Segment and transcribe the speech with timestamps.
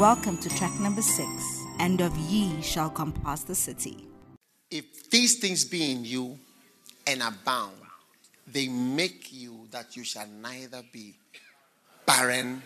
[0.00, 1.28] Welcome to track number six.
[1.78, 4.06] And of ye shall compass the city.
[4.70, 6.38] If these things be in you
[7.06, 7.76] and abound,
[8.46, 11.16] they make you that you shall neither be
[12.06, 12.62] barren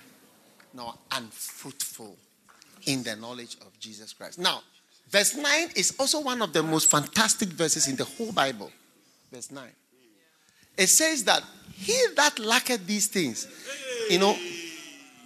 [0.75, 2.17] nor unfruitful
[2.87, 4.39] in the knowledge of Jesus Christ.
[4.39, 4.63] Now,
[5.11, 8.71] verse 9 is also one of the most fantastic verses in the whole Bible.
[9.33, 9.65] Verse 9.
[10.79, 11.43] It says that
[11.73, 13.49] he that lacketh these things,
[14.09, 14.37] you know,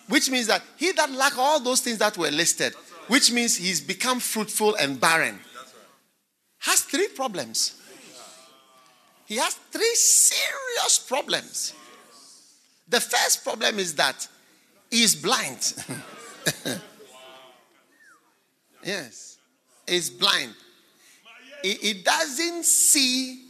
[0.09, 2.75] which means that he that lack all those things that were listed,
[3.08, 5.39] which means he's become fruitful and barren,
[6.61, 7.81] has three problems.
[9.26, 11.75] He has three serious problems.
[12.89, 14.26] The first problem is that
[14.90, 15.75] he's blind.
[18.82, 19.36] yes,
[19.86, 20.54] he's blind.
[21.62, 23.45] He, he doesn't see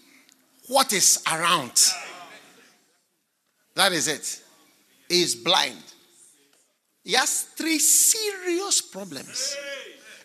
[0.66, 1.80] what is around.
[3.74, 4.42] That is it.
[5.08, 5.82] He's blind.
[7.08, 9.56] He has three serious problems.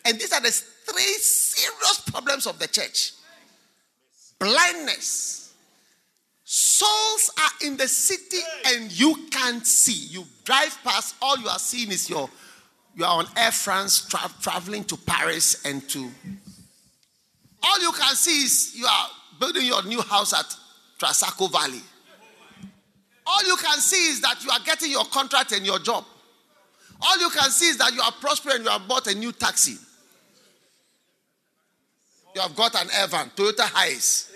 [0.04, 3.12] And these are the three serious problems of the church
[4.38, 5.54] blindness.
[6.44, 10.08] Souls are in the city and you can't see.
[10.14, 12.28] You drive past, all you are seeing is your,
[12.94, 16.10] you are on Air France tra- traveling to Paris and to.
[17.62, 19.06] All you can see is you are
[19.40, 20.54] building your new house at
[20.98, 21.80] Trasacco Valley.
[23.26, 26.04] All you can see is that you are getting your contract and your job.
[27.04, 29.76] All you can see is that you are prospering you have bought a new taxi.
[32.34, 34.30] You have got an Evan, Toyota Hiace.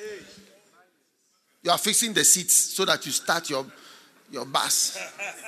[1.62, 3.66] You are fixing the seats so that you start your,
[4.30, 4.98] your bus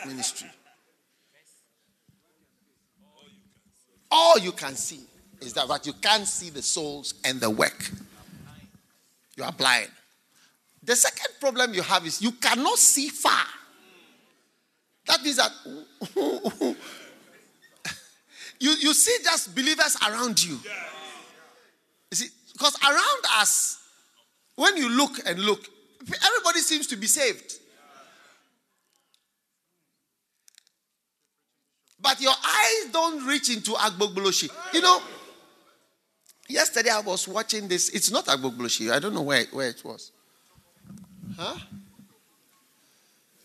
[0.06, 0.48] ministry.
[4.10, 5.00] All you can see
[5.40, 7.90] is that, but you can't see the souls and the work.
[9.36, 9.90] You are blind.
[10.82, 13.44] The second problem you have is you cannot see far.
[15.06, 16.76] That means that
[18.60, 20.58] you, you see just believers around you.
[22.10, 23.78] You see, because around us,
[24.54, 25.66] when you look and look,
[26.02, 27.54] everybody seems to be saved.
[32.02, 34.50] But your eyes don't reach into Agbogbloshie.
[34.72, 35.02] You know,
[36.48, 37.88] yesterday I was watching this.
[37.90, 38.92] It's not Agbogbloshie.
[38.92, 40.12] I don't know where, where it was.
[41.36, 41.56] Huh?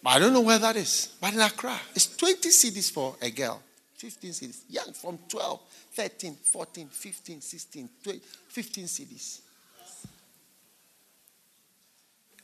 [0.05, 1.13] I don't know where that is.
[1.19, 3.61] But in Accra, it's 20 cedis for a girl.
[3.97, 4.61] 15 cedis.
[4.69, 5.59] Young from 12,
[5.94, 8.19] 13, 14, 15, 16, 20,
[8.50, 9.41] 15 cedis.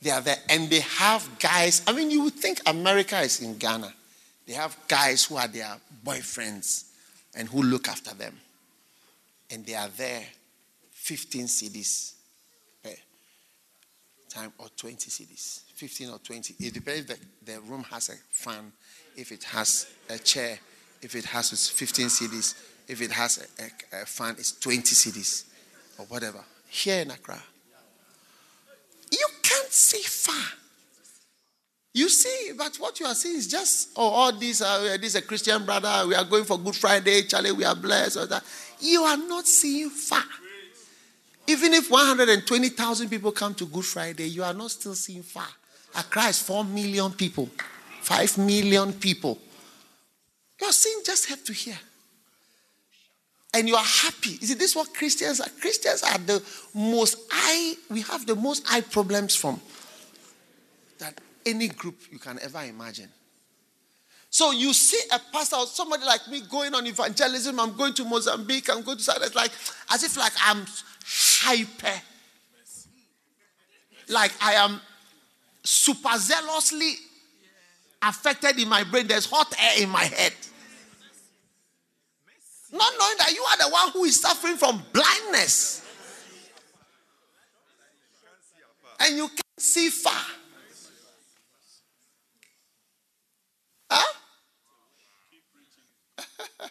[0.02, 0.38] They are there.
[0.50, 1.84] And they have guys.
[1.86, 3.94] I mean, you would think America is in Ghana.
[4.48, 6.86] They have guys who are their boyfriends
[7.36, 8.36] and who look after them.
[9.52, 10.24] And they are there
[10.92, 12.14] 15 cedis
[12.84, 12.90] per
[14.30, 15.62] time or 20 cedis.
[15.76, 16.56] 15 or 20.
[16.60, 18.72] It depends the, the room has a fan,
[19.16, 20.58] if it has a chair,
[21.02, 22.56] if it has 15 cedis,
[22.88, 25.46] if it has a, a, a fan, it's 20 cedis
[25.98, 26.44] or whatever.
[26.70, 27.42] Here in Accra.
[29.12, 30.58] You can't see far.
[31.94, 35.16] You see, but what you are seeing is just, oh, all these are this is
[35.16, 36.08] a Christian brother.
[36.08, 37.52] We are going for Good Friday, Charlie.
[37.52, 38.18] We are blessed.
[38.18, 38.44] Or that.
[38.80, 40.24] You are not seeing far.
[41.48, 45.48] Even if 120,000 people come to Good Friday, you are not still seeing far.
[45.98, 47.50] Accra is 4 million people,
[48.02, 49.38] 5 million people.
[50.62, 51.78] You are seeing just head to hear.
[53.54, 54.32] And you are happy.
[54.42, 55.50] Is see, this what Christians are.
[55.60, 56.42] Christians are the
[56.74, 59.60] most eye, we have the most eye problems from
[61.00, 63.10] that any group you can ever imagine.
[64.30, 68.06] So you see a pastor or somebody like me going on evangelism, I'm going to
[68.06, 69.52] Mozambique, I'm going to South, it's like
[69.90, 70.66] as if like I'm
[71.42, 72.02] hyper.
[74.08, 74.80] Like I am
[75.64, 76.94] super zealously
[78.02, 79.08] affected in my brain.
[79.08, 80.34] There's hot air in my head.
[82.72, 85.86] Not knowing that you are the one who is suffering from blindness.
[89.00, 90.14] And you can't see far.
[93.90, 94.14] Huh?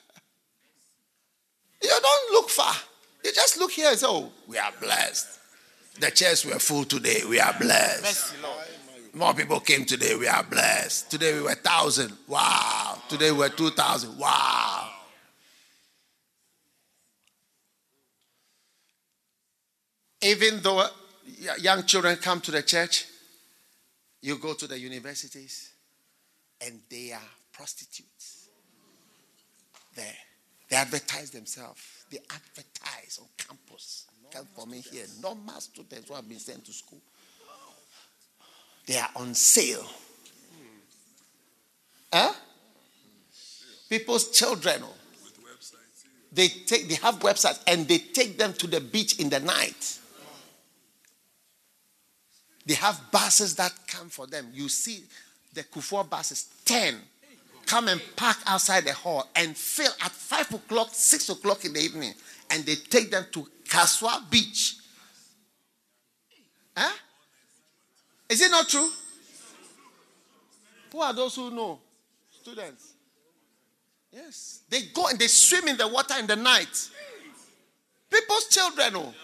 [1.82, 2.74] you don't look far.
[3.24, 5.38] You just look here and say, oh, we are blessed.
[5.98, 7.22] The chairs were full today.
[7.28, 8.34] We are blessed.
[9.12, 10.14] More people came today.
[10.14, 11.10] We are blessed.
[11.10, 12.16] Today we were thousand.
[12.26, 12.96] Wow.
[13.08, 14.16] Today we were two thousand.
[14.16, 14.88] Wow.
[20.22, 20.86] Even though
[21.58, 23.06] young children come to the church,
[24.22, 25.72] you go to the universities,
[26.60, 27.20] and they are
[27.52, 28.48] prostitutes.
[29.94, 30.06] There.
[30.68, 31.80] They advertise themselves.
[32.10, 34.06] They advertise on campus.
[34.30, 35.06] Come for me here.
[35.20, 37.00] Normal students who have been sent to school.
[38.86, 39.86] They are on sale.
[42.12, 42.32] Huh?
[43.88, 44.82] People's children.
[46.32, 49.98] They take they have websites and they take them to the beach in the night.
[52.66, 54.48] They have buses that come for them.
[54.52, 55.04] You see
[55.54, 56.94] the Kufuor buses, 10,
[57.66, 61.80] come and park outside the hall and fill at 5 o'clock, 6 o'clock in the
[61.80, 62.12] evening.
[62.50, 64.76] And they take them to Kasoa Beach.
[66.76, 66.92] Huh?
[68.28, 68.90] Is it not true?
[70.92, 71.78] Who are those who know?
[72.30, 72.94] Students.
[74.12, 74.60] Yes.
[74.68, 76.88] They go and they swim in the water in the night.
[78.10, 79.14] People's children, oh.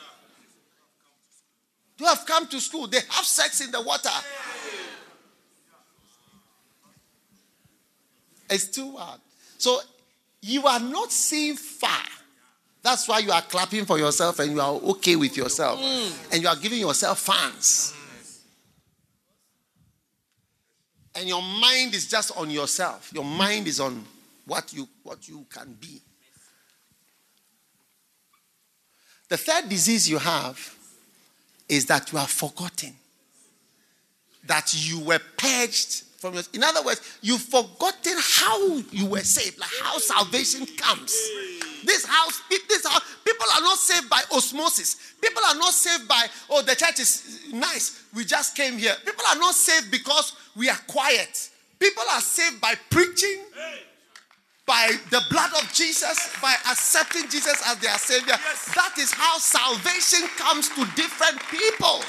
[1.99, 4.11] You have come to school, they have sex in the water.
[8.49, 9.21] It's too hard.
[9.59, 9.81] So
[10.43, 12.05] you are not seeing far.
[12.83, 15.81] That's why you are clapping for yourself and you are okay with yourself.
[15.81, 16.33] Mm.
[16.33, 17.93] And you are giving yourself fans.
[21.17, 23.11] And your mind is just on yourself.
[23.13, 24.05] Your mind is on
[24.45, 26.01] what you what you can be.
[29.29, 30.76] The third disease you have
[31.69, 32.95] is that you have forgotten
[34.47, 36.43] that you were purged from your.
[36.53, 41.13] In other words, you've forgotten how you were saved, like how salvation comes.
[41.85, 45.15] This house, this house, people are not saved by osmosis.
[45.21, 48.03] People are not saved by, oh, the church is nice.
[48.15, 48.95] We just came here.
[49.05, 51.51] People are not saved because we are quiet.
[51.79, 53.39] People are saved by preaching,
[54.67, 58.35] by the blood of Jesus, by accepting Jesus as their Savior.
[58.35, 58.75] Yes.
[58.75, 62.03] That is how salvation comes to different people.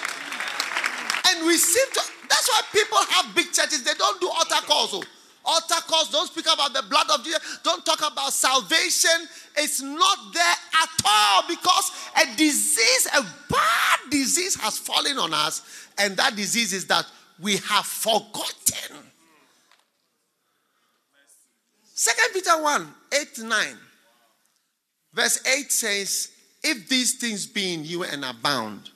[1.29, 4.89] And we seem to, that's why people have big churches, they don't do altar calls.
[4.93, 5.03] Oh.
[5.45, 9.29] Altar calls don't speak about the blood of Jesus, don't talk about salvation.
[9.55, 15.61] It's not there at all because a disease, a bad disease has fallen on us.
[15.97, 17.05] And that disease is that
[17.39, 19.06] we have forgotten
[21.99, 23.67] Second Peter 1 8 9.
[25.15, 26.29] Verse 8 says,
[26.63, 28.91] If these things be in you and abound,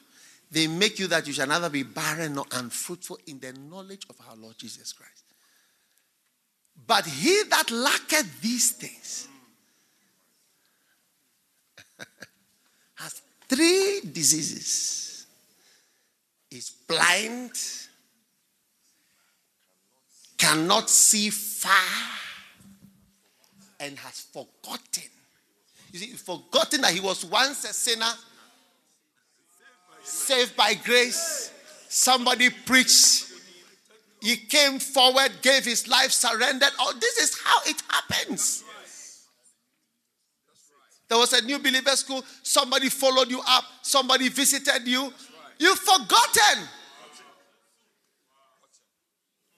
[0.51, 4.17] they make you that you shall neither be barren nor unfruitful in the knowledge of
[4.29, 5.23] our Lord Jesus Christ.
[6.85, 9.27] But he that lacketh these things
[12.95, 13.19] has
[13.49, 15.25] three diseases
[16.51, 17.53] is blind,
[20.37, 22.20] cannot see far
[23.81, 25.09] and has forgotten.
[25.91, 28.13] You see, forgotten that he was once a sinner,
[30.03, 31.51] saved by grace.
[31.89, 33.27] Somebody preached.
[34.21, 36.69] He came forward, gave his life, surrendered.
[36.79, 38.63] Oh, this is how it happens.
[41.09, 42.23] There was a new believer school.
[42.41, 43.65] Somebody followed you up.
[43.81, 45.11] Somebody visited you.
[45.57, 46.67] You've forgotten.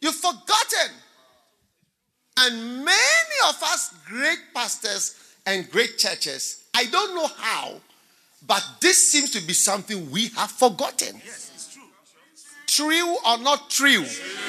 [0.02, 0.96] You've forgotten.
[2.40, 5.16] And many of us, great pastors
[5.46, 7.76] and great churches, I don't know how,
[8.46, 11.22] but this seems to be something we have forgotten.
[11.24, 11.84] Yes, it's true.
[12.68, 14.04] True or not true?
[14.04, 14.44] True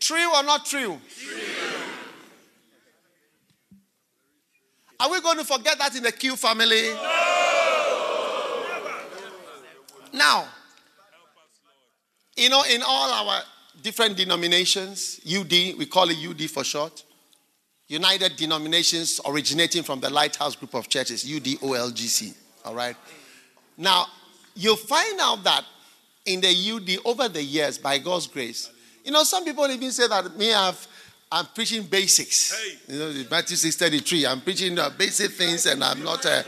[0.00, 0.98] true or not true?
[1.18, 1.40] true?
[4.98, 6.92] Are we going to forget that in the Q family?
[6.92, 7.26] No.
[10.12, 10.48] Now,
[12.40, 13.42] you know, in all our
[13.82, 17.04] different denominations, UD, we call it UD for short,
[17.86, 22.34] United Denominations originating from the Lighthouse Group of Churches, UDOLGC.
[22.64, 22.96] All right?
[23.76, 24.06] Now,
[24.54, 25.64] you'll find out that
[26.24, 28.70] in the UD over the years, by God's grace,
[29.04, 30.86] you know, some people even say that me, I've,
[31.30, 32.52] I'm preaching basics.
[32.52, 32.94] Hey.
[32.94, 34.30] You know, Matthew 6:33.
[34.30, 36.42] I'm preaching uh, basic things, and I'm not uh,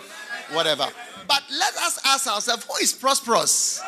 [0.53, 0.87] whatever.
[1.27, 3.81] But let us ask ourselves, who is prosperous?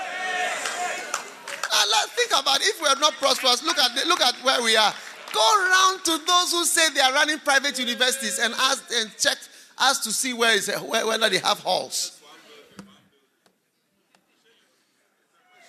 [1.91, 3.63] Let's think about if we are not prosperous.
[3.63, 4.93] Look at look at where we are.
[5.33, 9.37] Go around to those who say they are running private universities and ask and check
[9.79, 12.21] us to see where is where, whether they have halls.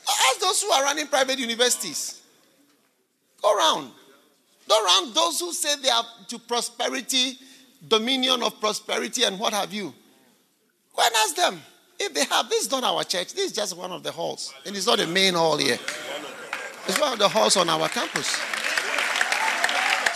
[0.08, 2.22] Ask those who are running private universities.
[3.42, 3.92] Go around.
[4.68, 7.38] Go around those who say they are to prosperity,
[7.88, 9.94] dominion of prosperity, and what have you.
[10.96, 11.62] Go and ask them.
[12.00, 13.34] If they have, this is not our church.
[13.34, 14.54] This is just one of the halls.
[14.66, 15.80] And it's not the main hall here.
[16.88, 18.40] It's one of the halls on our campus.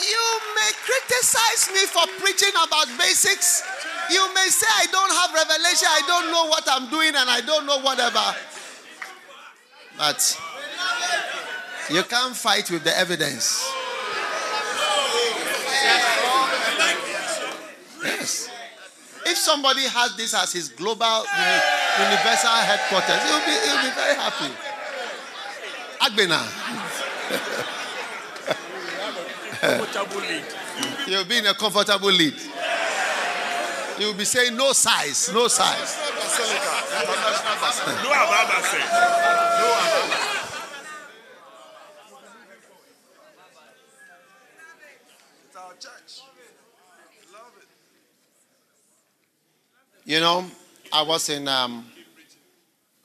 [0.01, 3.63] You may criticize me for preaching about basics.
[4.11, 7.41] You may say I don't have revelation, I don't know what I'm doing, and I
[7.41, 8.35] don't know whatever.
[9.97, 10.39] But
[11.89, 13.71] you can't fight with the evidence.
[18.03, 18.49] Yes.
[19.25, 21.61] If somebody has this as his global eh,
[21.99, 24.53] universal headquarters, he'll be, he'll be very happy.
[26.01, 26.41] Agbena.
[31.07, 32.33] You'll be in a comfortable lead.
[33.99, 35.97] You'll be saying no size, no size.
[38.03, 38.87] No Ababa said.
[45.45, 46.21] It's our church.
[47.33, 47.67] Love it.
[50.09, 50.43] You know,
[50.91, 51.85] I was in um,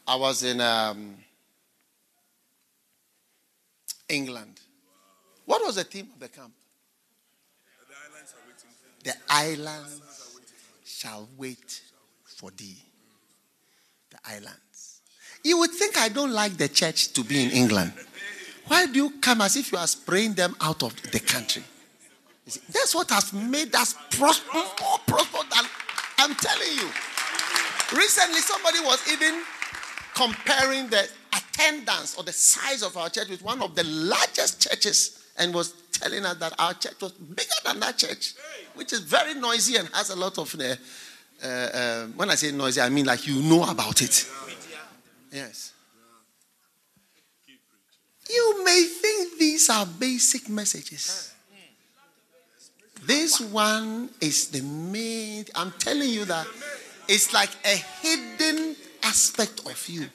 [0.08, 1.16] I was in um,
[4.08, 4.58] England.
[5.44, 6.54] What was the theme of the camp?
[9.02, 10.00] The islands
[10.86, 11.82] shall wait
[12.24, 12.78] for thee.
[14.08, 15.02] The islands.
[15.42, 17.92] You would think I don't like the church to be in England.
[18.66, 21.64] Why do you come as if you are spraying them out of the country?
[22.46, 25.64] That's what has made us prosper, more prosper than
[26.24, 26.88] I'm telling you.
[27.94, 29.42] Recently, somebody was even
[30.14, 35.22] comparing the attendance or the size of our church with one of the largest churches
[35.36, 38.32] and was telling us that our church was bigger than that church,
[38.74, 40.54] which is very noisy and has a lot of.
[40.58, 40.74] Uh,
[41.42, 44.26] uh, uh, when I say noisy, I mean like you know about it.
[45.30, 45.72] Yes.
[48.30, 51.33] You may think these are basic messages.
[53.06, 55.44] This one is the main.
[55.54, 56.46] I'm telling you that
[57.06, 60.06] it's like a hidden aspect of you.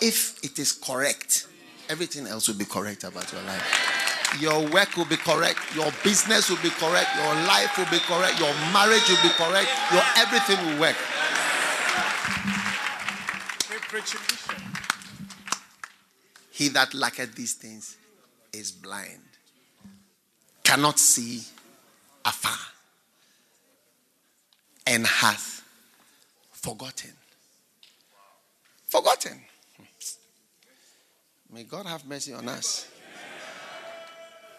[0.00, 1.46] If it is correct,
[1.88, 4.38] everything else will be correct about your life.
[4.40, 5.60] Your work will be correct.
[5.74, 7.08] Your business will be correct.
[7.16, 8.38] Your life will be correct.
[8.38, 9.70] Your marriage will be correct.
[9.92, 10.96] Your everything will work.
[16.50, 17.96] He that lacketh these things
[18.52, 19.20] is blind,
[20.62, 21.42] cannot see
[22.24, 22.58] afar,
[24.86, 25.62] and hath
[26.50, 27.12] forgotten.
[28.86, 29.40] Forgotten.
[31.52, 32.88] May God have mercy on us.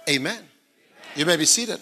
[0.09, 0.43] Amen.
[1.15, 1.79] You may be seated.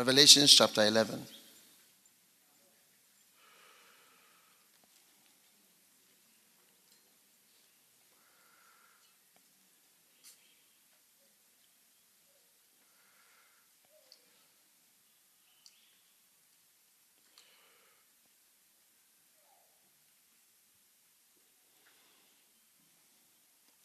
[0.00, 1.20] Revelation chapter 11.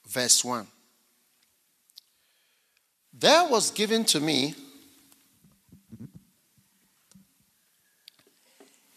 [0.08, 0.66] Verse 1.
[3.12, 4.56] There was given to me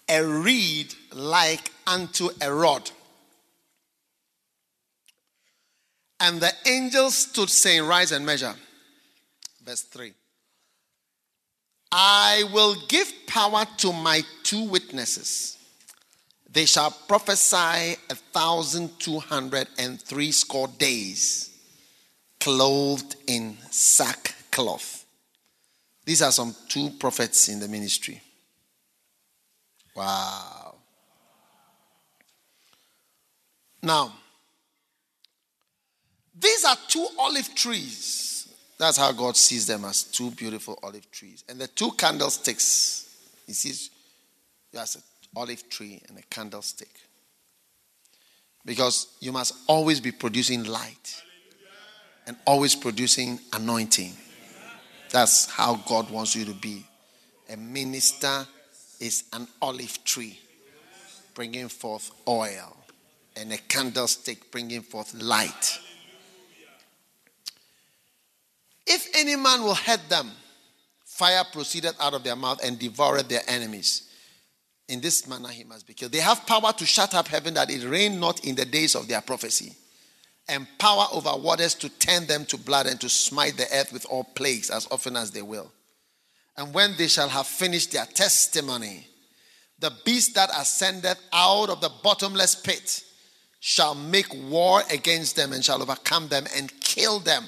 [0.08, 2.90] a reed like unto a rod.
[6.20, 8.54] And the angel stood saying, Rise and measure.
[9.64, 10.12] Verse 3.
[11.90, 15.56] I will give power to my two witnesses.
[16.50, 21.50] They shall prophesy a thousand two hundred and three score days,
[22.40, 25.04] clothed in sackcloth.
[26.04, 28.20] These are some two prophets in the ministry.
[29.98, 30.76] Wow.
[33.82, 34.12] Now,
[36.38, 38.54] these are two olive trees.
[38.78, 41.42] That's how God sees them as two beautiful olive trees.
[41.48, 43.12] And the two candlesticks,
[43.44, 43.90] He sees
[44.72, 45.02] there's an
[45.34, 47.00] olive tree and a candlestick.
[48.64, 51.22] Because you must always be producing light
[52.28, 54.12] and always producing anointing.
[55.10, 56.84] That's how God wants you to be
[57.50, 58.46] a minister
[59.00, 60.38] is an olive tree
[61.34, 62.76] bringing forth oil
[63.36, 65.78] and a candlestick bringing forth light.
[68.86, 70.30] If any man will hurt them,
[71.04, 74.08] fire proceeded out of their mouth and devoured their enemies.
[74.88, 76.12] In this manner he must be killed.
[76.12, 79.06] They have power to shut up heaven that it rain not in the days of
[79.06, 79.76] their prophecy,
[80.48, 84.06] and power over waters to turn them to blood and to smite the earth with
[84.06, 85.70] all plagues as often as they will.
[86.58, 89.06] And when they shall have finished their testimony,
[89.78, 93.04] the beast that ascendeth out of the bottomless pit
[93.60, 97.44] shall make war against them and shall overcome them and kill them.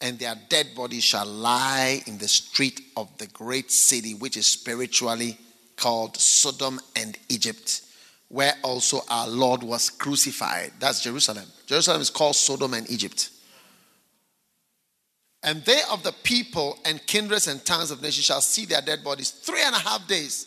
[0.00, 4.46] And their dead bodies shall lie in the street of the great city, which is
[4.46, 5.36] spiritually
[5.76, 7.82] called Sodom and Egypt,
[8.28, 10.70] where also our Lord was crucified.
[10.78, 11.46] That's Jerusalem.
[11.66, 13.30] Jerusalem is called Sodom and Egypt.
[15.42, 19.04] And they of the people and kindreds and tongues of nations shall see their dead
[19.04, 20.46] bodies three and a half days,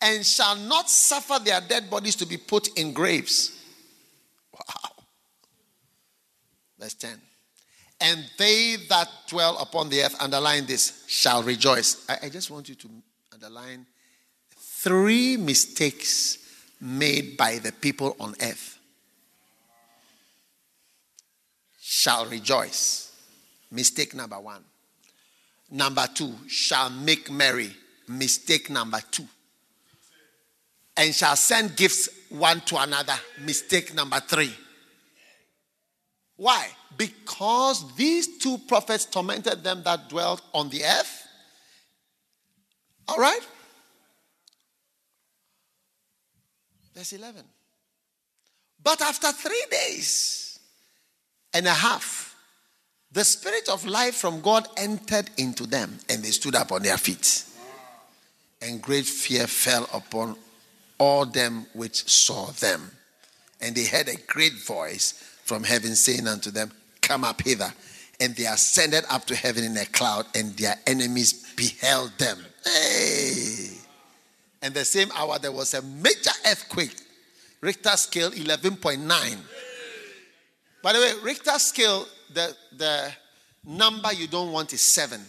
[0.00, 3.58] and shall not suffer their dead bodies to be put in graves.
[4.52, 4.90] Wow.
[6.78, 7.18] Verse 10.
[8.00, 12.04] And they that dwell upon the earth, underline this, shall rejoice.
[12.08, 12.90] I, I just want you to
[13.32, 13.86] underline
[14.58, 16.38] three mistakes
[16.78, 18.78] made by the people on earth.
[21.80, 23.05] Shall rejoice.
[23.76, 24.64] Mistake number one.
[25.70, 27.70] Number two, shall make merry.
[28.08, 29.28] Mistake number two.
[30.96, 33.12] And shall send gifts one to another.
[33.44, 34.54] Mistake number three.
[36.36, 36.68] Why?
[36.96, 41.28] Because these two prophets tormented them that dwelt on the earth.
[43.08, 43.46] All right?
[46.94, 47.44] Verse 11.
[48.82, 50.60] But after three days
[51.52, 52.25] and a half,
[53.16, 56.98] the spirit of life from God entered into them, and they stood up on their
[56.98, 57.44] feet.
[58.60, 60.36] And great fear fell upon
[60.98, 62.90] all them which saw them.
[63.58, 65.12] And they heard a great voice
[65.44, 66.70] from heaven saying unto them,
[67.00, 67.72] Come up hither.
[68.20, 72.36] And they ascended up to heaven in a cloud, and their enemies beheld them.
[72.66, 73.78] Hey!
[74.60, 76.94] And the same hour there was a major earthquake,
[77.62, 79.38] Richter scale 11.9.
[80.82, 83.12] By the way, Richter scale the, the
[83.64, 85.20] number you don't want is seven.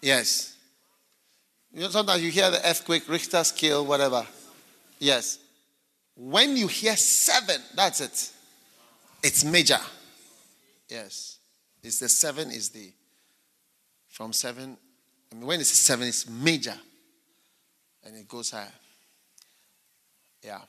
[0.00, 0.56] Yes.
[1.72, 4.26] You know, sometimes you hear the earthquake, Richter scale, whatever.
[4.98, 5.38] Yes.
[6.16, 8.32] When you hear seven, that's it.
[9.22, 9.78] It's major.
[10.88, 11.38] Yes.
[11.82, 12.92] It's the seven is the
[14.08, 14.76] from seven.
[15.30, 16.74] I mean, when it's seven, it's major.
[18.04, 18.72] And it goes higher.
[20.42, 20.60] Yeah.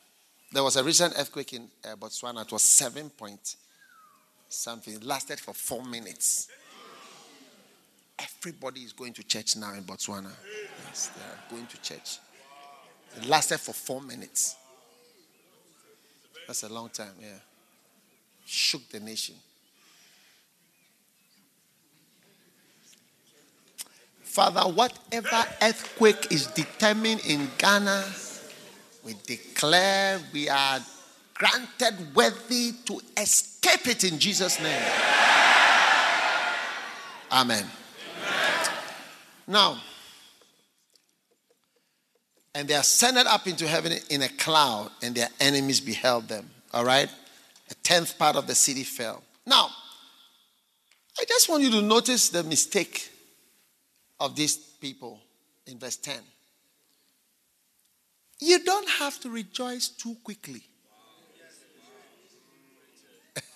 [0.52, 2.44] There was a recent earthquake in uh, Botswana.
[2.44, 3.56] It was seven point
[4.50, 5.00] something.
[5.02, 6.48] Lasted for four minutes.
[8.20, 10.32] Everybody is going to church now in Botswana.
[10.88, 12.18] Yes, they are going to church.
[13.16, 14.56] It lasted for four minutes.
[16.48, 17.28] That's a long time, yeah.
[18.46, 19.36] Shook the nation.
[24.24, 28.04] Father, whatever earthquake is determined in Ghana,
[29.04, 30.80] we declare we are
[31.40, 34.84] granted worthy to escape it in Jesus' name.
[37.32, 37.66] Amen.
[37.66, 37.66] Amen.
[39.48, 39.82] Now,
[42.54, 46.50] and they ascended up into heaven in a cloud, and their enemies beheld them.
[46.74, 47.10] All right?
[47.72, 49.24] A tenth part of the city fell.
[49.46, 49.70] Now,
[51.20, 53.12] I just want you to notice the mistake
[54.20, 55.22] of these people
[55.68, 56.18] in verse 10.
[58.42, 60.64] You don't have to rejoice too quickly.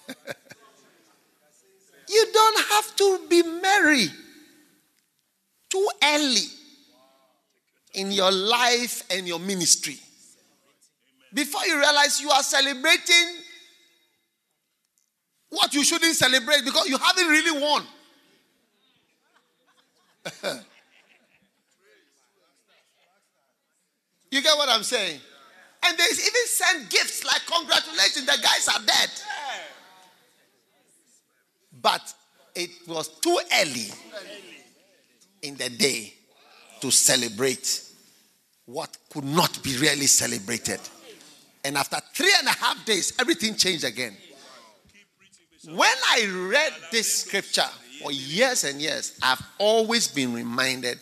[2.09, 4.07] you don't have to be merry
[5.69, 6.47] too early
[7.93, 9.97] in your life and your ministry.
[11.33, 13.43] Before you realize you are celebrating
[15.49, 17.83] what you shouldn't celebrate because you haven't really won.
[24.31, 25.19] you get what I'm saying?
[25.85, 29.09] And they even send gifts like congratulations, the guys are dead.
[31.83, 32.13] But
[32.55, 33.91] it was too early
[35.41, 36.13] in the day
[36.79, 37.83] to celebrate
[38.65, 40.79] what could not be really celebrated.
[41.65, 44.15] And after three and a half days, everything changed again.
[45.65, 47.69] When I read this scripture
[48.01, 50.99] for years and years, I've always been reminded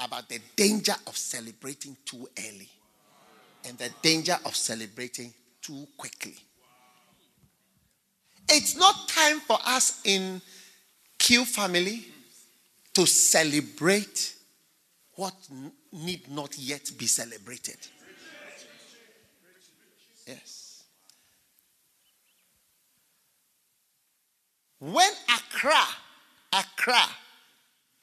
[0.00, 2.68] about the danger of celebrating too early
[3.66, 6.36] and the danger of celebrating too quickly.
[8.48, 10.40] It's not time for us in
[11.18, 12.04] Q family
[12.94, 14.34] to celebrate
[15.14, 15.34] what
[15.92, 17.78] need not yet be celebrated.
[20.26, 20.84] Yes.
[24.78, 25.84] When Accra,
[26.52, 27.02] Accra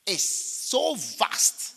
[0.08, 1.76] is so vast,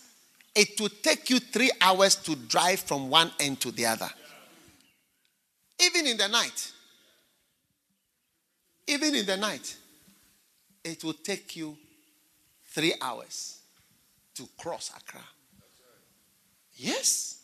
[0.55, 4.09] it will take you three hours to drive from one end to the other.
[5.79, 6.73] Even in the night.
[8.87, 9.75] Even in the night.
[10.83, 11.77] It will take you
[12.65, 13.59] three hours
[14.35, 15.21] to cross Accra.
[16.75, 17.41] Yes.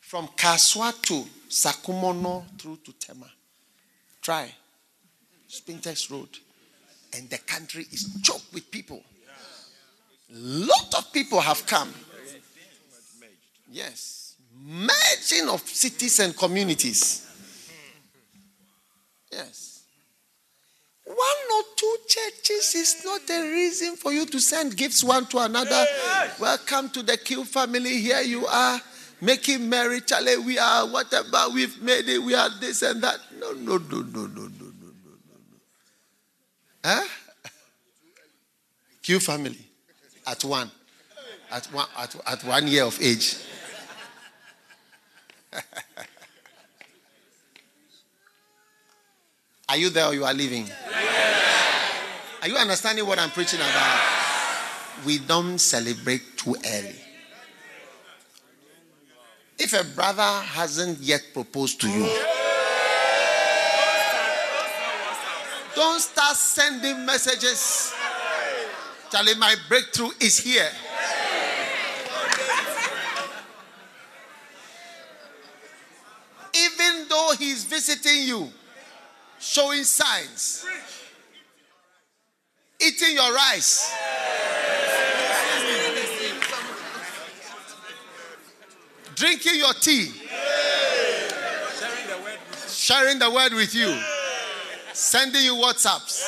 [0.00, 3.30] From Kasoa to Sakumono through to Tema.
[4.22, 4.50] Try.
[5.48, 6.28] Spintex Road.
[7.14, 9.02] And the country is choked with people.
[10.30, 11.92] Lot of people have come.
[13.70, 14.36] Yes.
[14.62, 17.26] Merging of cities and communities.
[19.30, 19.69] Yes.
[21.10, 21.18] One
[21.56, 25.84] or two churches is not a reason for you to send gifts one to another.
[26.38, 28.00] Welcome to the Q family.
[28.00, 28.80] Here you are
[29.20, 30.02] making merry.
[30.02, 32.22] Charlie, we are whatever we've made it.
[32.22, 33.18] We are this and that.
[33.40, 34.68] No, no, no, no, no, no, no, no,
[35.50, 35.58] no.
[36.84, 37.04] Huh?
[39.02, 39.58] Q family
[40.28, 40.70] at one,
[41.50, 43.34] at one, at, at one year of age.
[49.70, 50.68] Are you there or you are leaving?
[52.42, 54.00] Are you understanding what I'm preaching about?
[55.06, 56.96] We don't celebrate too early.
[59.56, 62.02] If a brother hasn't yet proposed to you,
[65.76, 67.94] don't start sending messages.
[69.12, 70.68] Charlie, my breakthrough is here.
[76.56, 78.50] Even though he's visiting you,
[79.40, 80.64] showing signs,
[82.78, 83.92] eating your rice.
[89.14, 90.12] Drinking your tea,
[92.68, 93.94] sharing the word with you,
[94.94, 96.26] sending you WhatsApps.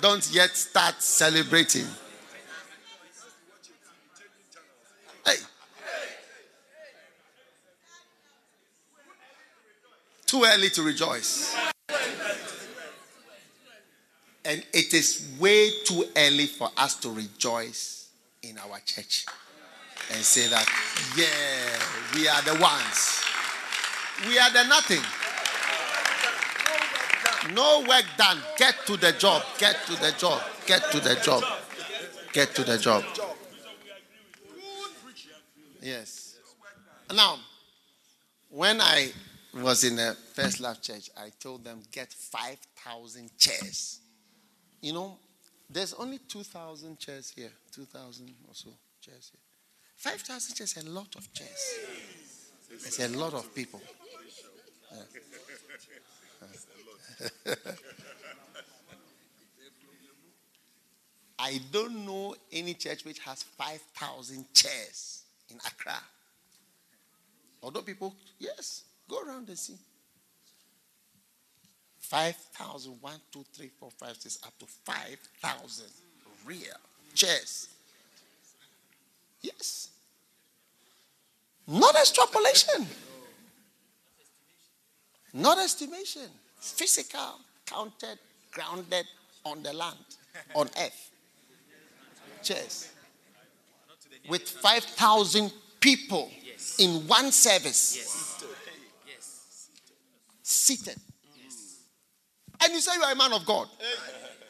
[0.00, 1.86] Don't yet start celebrating.
[5.26, 5.36] Hey.
[10.26, 11.71] Too early to rejoice.
[14.44, 18.08] And it is way too early for us to rejoice
[18.42, 19.26] in our church
[20.12, 20.66] and say that,
[21.16, 21.78] yeah,
[22.14, 23.22] we are the ones.
[24.26, 25.02] We are the nothing.
[27.54, 28.38] No work done.
[28.56, 29.42] Get to the job.
[29.58, 30.42] Get to the job.
[30.66, 31.44] Get to the job.
[32.32, 33.04] Get to the job.
[35.80, 36.36] Yes.
[37.14, 37.38] Now,
[38.48, 39.12] when I
[39.54, 44.00] was in the First Love Church, I told them get 5,000 chairs.
[44.82, 45.16] You know,
[45.70, 48.68] there's only 2,000 chairs here, 2,000 or so
[49.00, 49.40] chairs here.
[49.96, 51.74] 5,000 chairs is a lot of chairs.
[52.70, 53.80] It's a lot of people.
[61.38, 66.00] I don't know any church which has 5,000 chairs in Accra.
[67.62, 69.76] Although people, yes, go around and see.
[72.12, 75.86] 5,000, 1, 2, 3, 4, 5, 6, up to 5,000
[76.44, 76.58] real
[77.14, 77.68] chairs.
[79.40, 79.88] Yes.
[81.66, 82.86] Not extrapolation.
[85.32, 86.28] Not estimation.
[86.60, 88.18] Physical, counted,
[88.50, 89.06] grounded
[89.46, 89.96] on the land,
[90.54, 91.10] on earth.
[92.42, 92.90] Chairs.
[94.28, 96.30] With 5,000 people
[96.78, 97.96] in one service.
[97.96, 99.70] Yes.
[100.42, 100.98] Seated.
[102.62, 103.68] And you say you are a man of God.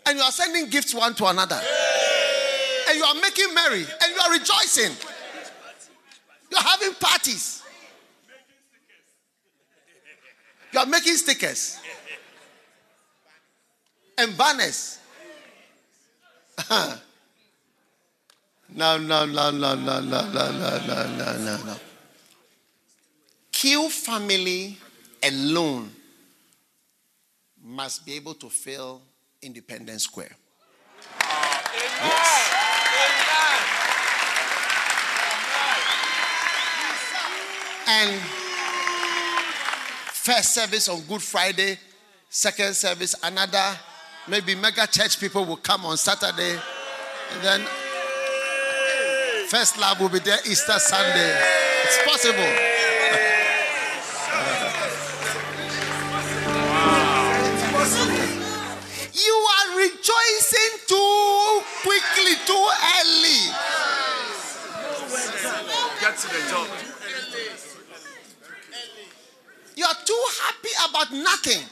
[0.07, 1.59] And you are sending gifts one to another.
[2.89, 3.81] And you are making merry.
[3.81, 4.95] And you are rejoicing.
[6.51, 7.63] You are having parties.
[10.73, 11.79] You are making stickers
[14.19, 14.99] and banners.
[16.71, 16.95] no,
[18.99, 21.77] no, no, no, no, no, no, no, no, no, no.
[23.51, 24.79] Q family
[25.23, 25.91] alone
[27.65, 29.03] must be able to fill
[29.41, 30.37] Independence Square.
[31.75, 32.53] Yes.
[37.89, 38.21] And
[40.13, 41.79] first service on Good Friday,
[42.29, 43.77] second service, another,
[44.29, 46.59] maybe mega church people will come on Saturday,
[47.33, 47.61] and then
[49.49, 51.39] first love will be there Easter Sunday.
[51.85, 52.72] It's possible.
[59.83, 63.41] Rejoicing too quickly, too early.
[66.01, 66.69] Get to the job.
[69.75, 71.63] You are too happy about nothing.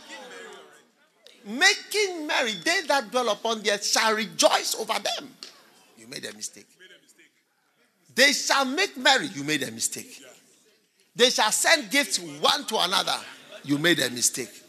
[1.46, 5.28] Making merry, they that dwell upon the earth shall rejoice over them.
[5.96, 6.66] You made a mistake.
[8.14, 9.28] They shall make merry.
[9.28, 10.22] You made a mistake.
[11.14, 13.16] They shall send gifts one to another.
[13.64, 14.59] You made a mistake.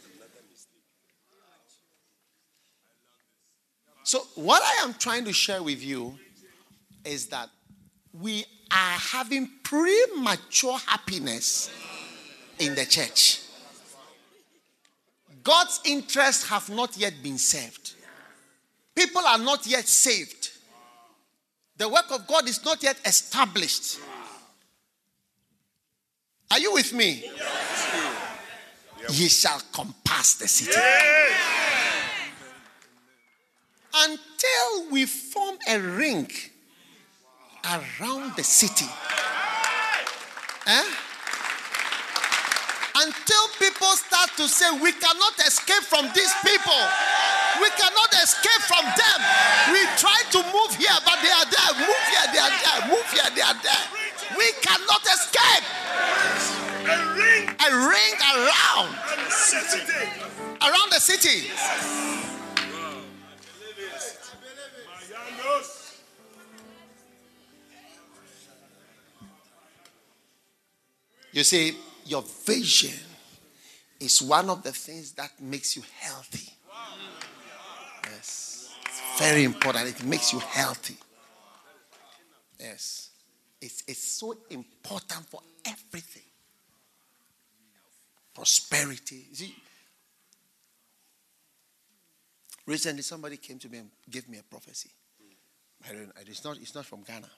[4.12, 6.18] So, what I am trying to share with you
[7.02, 7.48] is that
[8.12, 11.70] we are having premature happiness
[12.58, 13.40] in the church.
[15.42, 17.94] God's interests have not yet been served.
[18.94, 20.50] People are not yet saved.
[21.78, 23.98] The work of God is not yet established.
[26.50, 27.30] Are you with me?
[29.08, 30.78] Ye shall compass the city.
[33.94, 36.30] Until we form a ring
[37.64, 38.86] around the city.
[40.66, 40.84] Eh?
[42.94, 46.80] Until people start to say, We cannot escape from these people.
[47.60, 49.18] We cannot escape from them.
[49.72, 51.72] We try to move here, but they are there.
[51.86, 52.88] Move here, they are there.
[52.88, 53.84] Move here, they are there.
[54.36, 55.64] We cannot escape.
[56.82, 59.78] A ring A ring around, and city.
[60.62, 61.48] around the city.
[61.48, 62.31] Mayanos.
[71.32, 72.98] You see, your vision
[73.98, 76.52] is one of the things that makes you healthy.
[78.04, 78.74] Yes.
[78.84, 79.88] It's very important.
[79.88, 80.96] It makes you healthy.
[82.60, 83.10] Yes.
[83.60, 86.22] It's, it's so important for everything.
[88.34, 89.26] Prosperity.
[89.32, 89.54] See,
[92.66, 94.90] recently somebody came to me and gave me a prophecy.
[95.88, 97.28] I don't, it's, not, it's not from Ghana.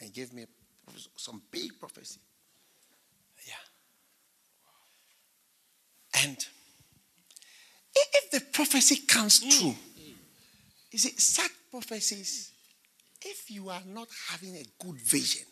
[0.00, 0.46] And he gave me
[1.16, 2.20] some big prophecy.
[6.24, 6.46] And
[7.94, 9.74] if the prophecy comes true,
[10.90, 12.50] you see, such prophecies,
[13.22, 15.42] if you are not having a good vision,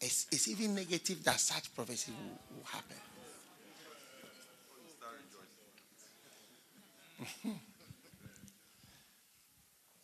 [0.00, 2.96] it's, it's even negative that such prophecy will, will happen.
[7.20, 7.58] Mhm.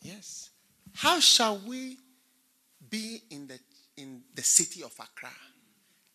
[0.01, 0.49] Yes.
[0.95, 1.97] How shall we
[2.89, 3.59] be in the
[3.97, 5.31] in the city of Accra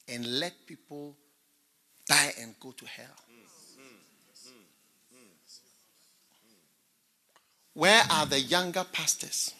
[0.09, 1.17] and let people
[2.09, 3.07] die and go to hell?
[7.75, 9.55] Where are the younger pastors?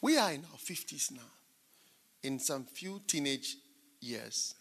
[0.00, 1.20] We are in our 50s now.
[2.22, 3.56] In some few teenage
[4.00, 4.54] years,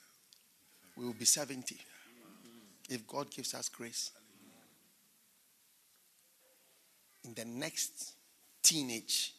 [0.98, 1.78] we will be 70
[2.90, 4.12] if God gives us grace.
[7.24, 8.14] In the next
[8.64, 9.34] teenage,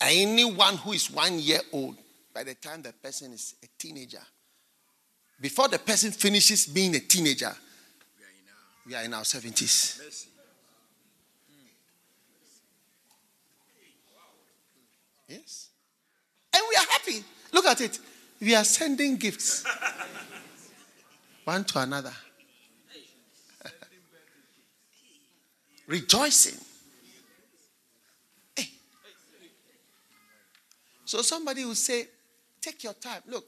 [0.00, 1.96] anyone who is one year old,
[2.32, 4.22] by the time the person is a teenager,
[5.40, 7.52] before the person finishes being a teenager,
[8.86, 10.00] we are in our 70s.
[15.28, 15.68] Yes.
[16.54, 17.24] And we are happy.
[17.52, 17.98] Look at it.
[18.40, 19.64] We are sending gifts
[21.44, 22.12] one to another,
[25.86, 26.58] rejoicing.
[28.56, 28.70] Hey.
[31.04, 32.08] So somebody will say,
[32.60, 33.20] Take your time.
[33.26, 33.44] Look,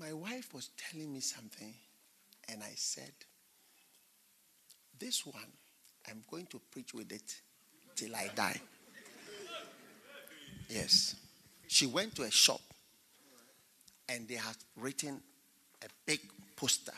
[0.00, 1.74] my wife was telling me something,
[2.48, 3.12] and I said,
[4.98, 5.52] This one,
[6.08, 7.34] I'm going to preach with it
[7.94, 8.60] till I die.
[10.68, 11.16] Yes.
[11.68, 12.60] She went to a shop
[14.08, 15.20] and they had written
[15.82, 16.20] a big
[16.56, 16.92] poster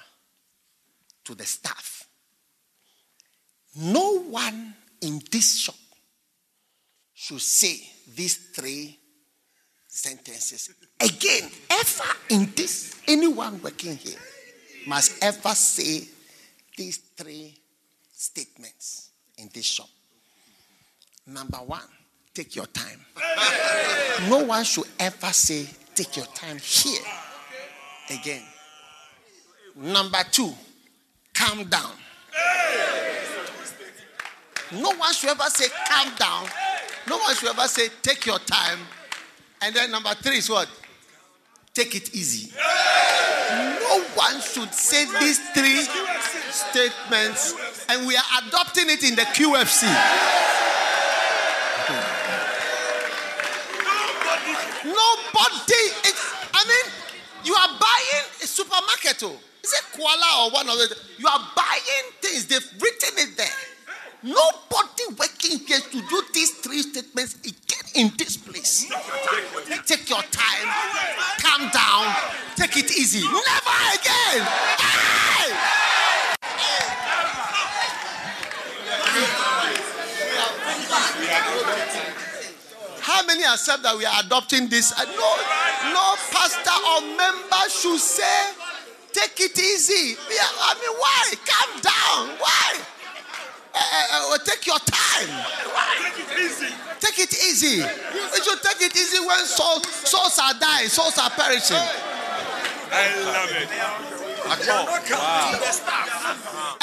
[1.25, 2.07] to the staff.
[3.77, 5.75] No one in this shop
[7.15, 7.81] should say
[8.15, 8.99] these three
[9.93, 12.99] sentences again, ever in this.
[13.07, 14.19] Anyone working here
[14.87, 16.09] must ever say
[16.77, 17.55] these three
[18.11, 19.89] statements in this shop.
[21.27, 21.83] Number one,
[22.33, 23.05] take your time.
[24.31, 27.03] No one should ever say, take your time here
[28.11, 28.43] again.
[29.77, 30.55] Number two,
[31.35, 31.93] calm down.
[34.73, 36.47] No one should ever say, calm down.
[37.07, 38.79] No one should ever say, take your time.
[39.63, 40.69] And then number three is what?
[41.73, 42.53] Take it easy.
[43.53, 45.87] No one should say these three
[46.51, 49.83] statements, and we are adopting it in the QFC.
[54.85, 55.83] Nobody.
[56.05, 56.93] It's, I mean,
[57.45, 59.23] you are buying a supermarket.
[59.23, 59.37] Oh.
[59.63, 60.97] Is it Koala or one of the?
[61.19, 62.47] You are buying things.
[62.47, 63.47] They've written it there.
[64.25, 67.39] Nobody working here to do these three statements
[67.95, 68.87] in this place.
[69.87, 70.69] Take your time.
[71.41, 72.15] Calm down.
[72.57, 73.21] Take it easy.
[73.23, 74.49] Never again.
[83.01, 84.93] How many accept that we are adopting this?
[84.93, 85.31] Uh, No,
[85.93, 88.53] no pastor or member should say,
[89.13, 90.17] take it easy.
[90.17, 91.35] I mean, why?
[91.45, 92.39] Calm down.
[92.39, 92.79] Why?
[93.75, 95.29] Uh, take your time.
[96.03, 96.75] Take it easy.
[97.01, 97.83] Take it easy.
[97.83, 101.77] We should take it easy when souls, souls are dying, souls are perishing.
[102.95, 103.69] I love it.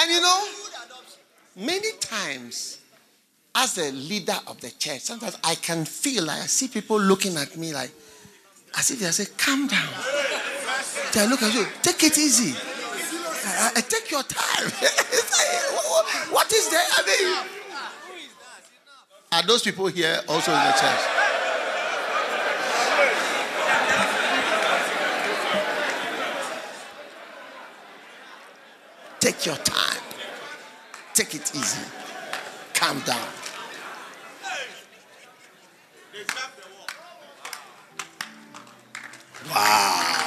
[0.02, 0.48] And you know,
[1.56, 2.80] many times,
[3.56, 7.36] as a leader of the church, sometimes I can feel like I see people looking
[7.38, 7.92] at me like,
[8.78, 9.90] as if they say, calm down.
[11.14, 12.56] They look at you, take it easy.
[13.46, 14.72] Uh, uh, take your time.
[16.32, 16.86] What is there?
[16.92, 17.50] I mean,
[19.32, 21.20] are those people here also in the church?
[29.20, 30.02] Take your time.
[31.14, 31.82] Take it easy.
[32.74, 33.28] Calm down.
[39.50, 40.19] Wow.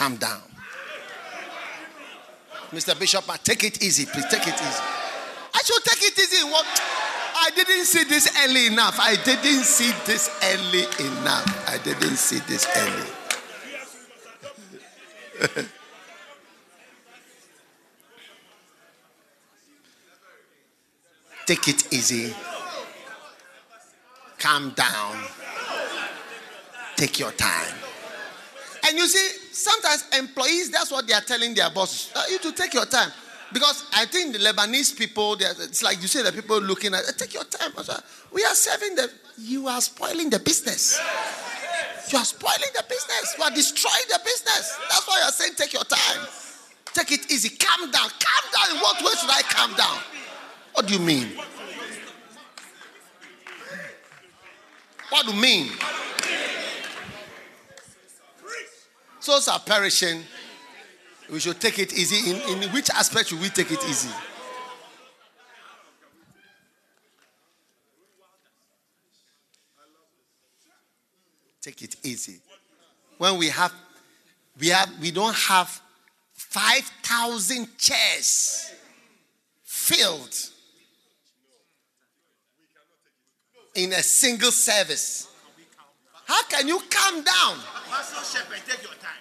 [0.00, 0.40] Calm down.
[2.72, 2.98] Mr.
[2.98, 4.06] Bishop, I take it easy.
[4.06, 4.82] Please take it easy.
[5.52, 6.42] I should take it easy.
[6.44, 6.64] What?
[7.34, 8.98] I didn't see this early enough.
[8.98, 11.68] I didn't see this early enough.
[11.68, 13.10] I didn't see this early.
[21.44, 22.34] take it easy.
[24.38, 25.22] Calm down.
[26.96, 27.89] Take your time.
[28.90, 32.10] And you see, sometimes employees, that's what they are telling their bosses.
[32.12, 33.12] Uh, you to take your time.
[33.52, 37.32] Because I think the Lebanese people, it's like you say, the people looking at, take
[37.32, 37.70] your time.
[38.32, 40.98] We are serving the, you are spoiling the business.
[42.10, 43.36] You are spoiling the business.
[43.38, 44.76] You are destroying the business.
[44.88, 46.26] That's why you're saying, take your time.
[46.92, 47.50] Take it easy.
[47.50, 48.08] Calm down.
[48.08, 48.76] Calm down.
[48.76, 49.98] In what way should I calm down?
[50.72, 51.28] What do you mean?
[55.10, 55.70] What do you mean?
[59.20, 60.22] Souls are perishing.
[61.30, 62.30] We should take it easy.
[62.30, 64.08] In, in which aspect should we take it easy?
[71.60, 72.40] Take it easy.
[73.18, 73.72] When we have,
[74.58, 75.80] we have, we don't have
[76.32, 78.72] five thousand chairs
[79.62, 80.34] filled
[83.74, 85.29] in a single service.
[86.30, 87.58] How can you calm down?
[87.90, 89.18] Pastor Shepherd, take your time.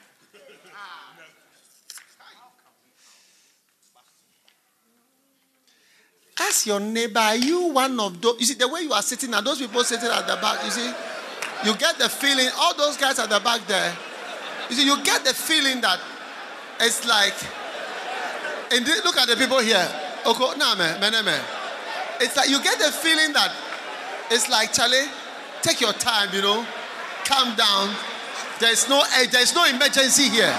[6.40, 8.40] Ask your neighbor, are you one of those?
[8.40, 10.64] You see, the way you are sitting, are those people sitting at the back?
[10.64, 10.94] You see,
[11.66, 13.98] you get the feeling, all those guys at the back there,
[14.70, 16.00] you see, you get the feeling that
[16.80, 17.34] it's like,
[18.72, 19.90] and look at the people here.
[20.28, 21.44] Oko, nah, man, man, man.
[22.22, 23.52] It's like you get the feeling that
[24.30, 25.10] it's like, Charlie,
[25.64, 26.66] take your time, you know,
[27.30, 27.96] calm down.
[28.60, 30.52] There's no, eh, there's no emergency here.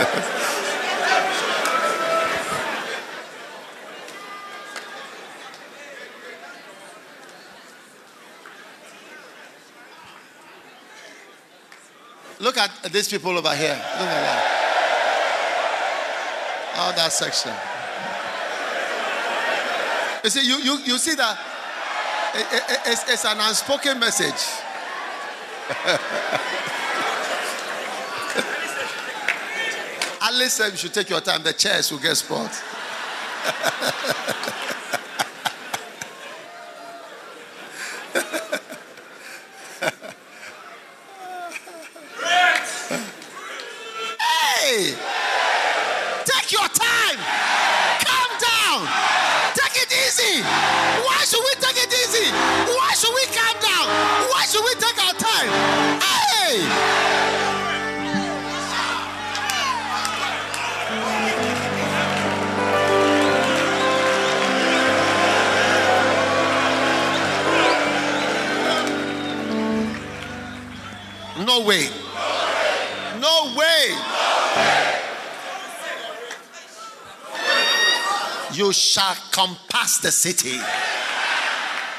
[12.40, 13.68] Look at these people over here.
[13.68, 14.56] Look at that.
[16.76, 17.52] Oh, that section.
[20.24, 21.49] You see, you, you, you see that
[22.32, 24.46] Eh, eh, eh, it's, it's an unspoken message.
[30.22, 31.42] Alice said you should take your time.
[31.42, 32.50] The chairs will get spoiled.
[78.90, 80.58] shall compass the city.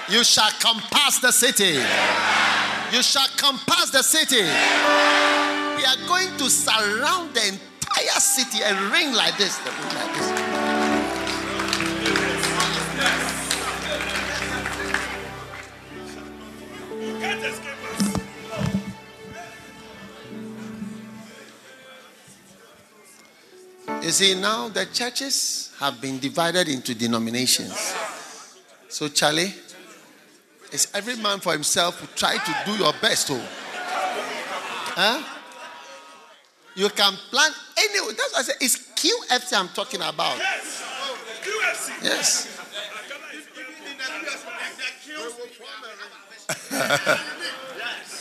[0.10, 1.80] You shall compass the city.
[2.92, 4.42] You shall compass the city.
[4.42, 9.58] We are going to surround the entire city and ring like this.
[9.66, 10.32] ring like this.
[24.04, 27.74] You see, now the churches have been divided into denominations.
[28.88, 29.52] So, Charlie,
[30.72, 32.16] it's every man for himself.
[32.16, 33.32] Try to do your best.
[33.32, 33.42] Oh.
[34.94, 35.24] Huh?
[36.76, 38.14] You can plan anyway.
[38.16, 40.38] That's why I say it's QFC I'm talking about.
[40.38, 40.84] Yes.
[41.42, 42.04] UFC.
[42.04, 42.48] Yes.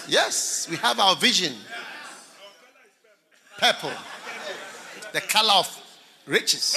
[0.08, 1.54] Yes, we have our vision.
[3.58, 3.92] Purple.
[5.12, 5.82] The color of
[6.26, 6.74] riches.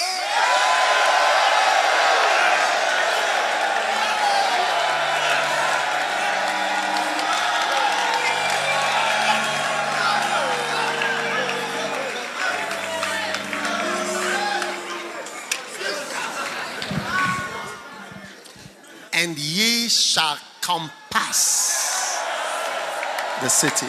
[20.63, 22.17] Compass
[23.41, 23.85] the city.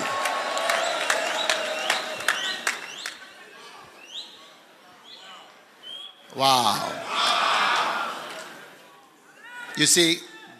[6.34, 6.90] Wow.
[9.76, 10.18] You see,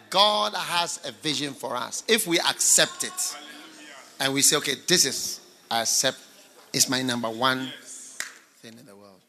[0.09, 2.05] God has a vision for us.
[2.07, 3.37] If we accept it
[4.21, 6.19] and we say, okay, this is, I accept,
[6.71, 7.73] it's my number one
[8.59, 9.19] thing in the world,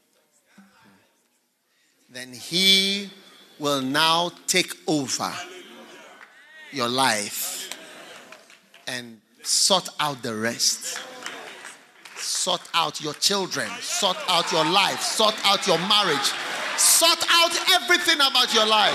[2.13, 3.11] then He
[3.59, 5.33] will now take over
[6.73, 7.71] your life
[8.87, 11.01] and sort out the rest.
[12.17, 16.33] Sort out your children, sort out your life, sort out your marriage,
[16.77, 18.95] sort out everything about your life.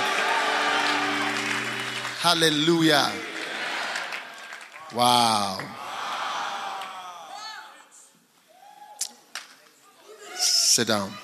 [2.19, 3.11] Hallelujah.
[4.93, 5.59] Wow.
[10.35, 11.20] Sit down.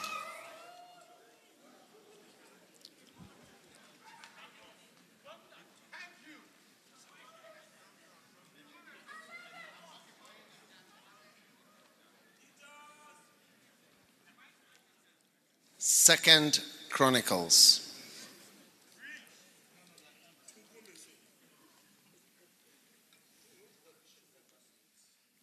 [16.08, 17.94] Second Chronicles.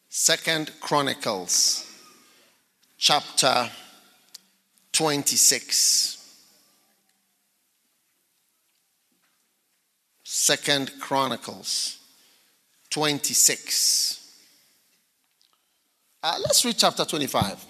[0.08, 1.86] Second Chronicles,
[2.96, 3.70] chapter
[4.92, 6.40] 26.
[10.22, 11.98] Second Chronicles
[12.88, 14.40] 26.
[16.22, 17.66] Uh, let's read chapter 25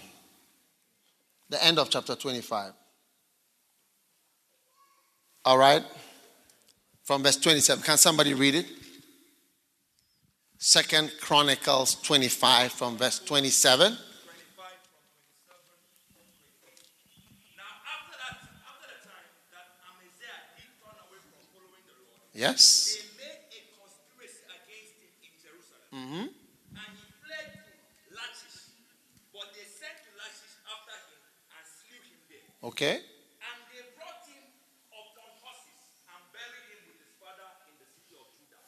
[1.48, 2.72] the end of chapter 25.
[5.44, 5.82] All right?
[7.04, 7.82] From verse 27.
[7.82, 8.66] Can somebody read it?
[10.58, 13.96] Second Chronicles 25 from verse 27.
[22.34, 22.98] Yes.
[22.98, 25.86] They made a conspiracy against him in Jerusalem.
[25.94, 26.26] Mm-hmm.
[26.74, 28.74] And he fled to Lachish.
[29.30, 31.22] But they sent Lachish after him
[31.54, 32.42] and slew him there.
[32.74, 33.06] Okay.
[33.38, 34.50] And they brought him
[34.90, 35.78] upon horses
[36.10, 38.66] and buried him with his father in the city of Judah.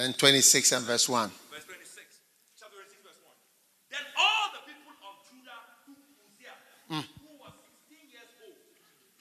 [0.00, 1.28] Then 26 and verse 1.
[1.28, 2.24] Verse 26.
[2.58, 3.36] Chapter 26, verse 1.
[3.92, 6.56] Then all the people of Judah took Uzziah,
[6.88, 7.04] who mm.
[7.36, 7.52] was
[7.84, 8.64] 16 years old,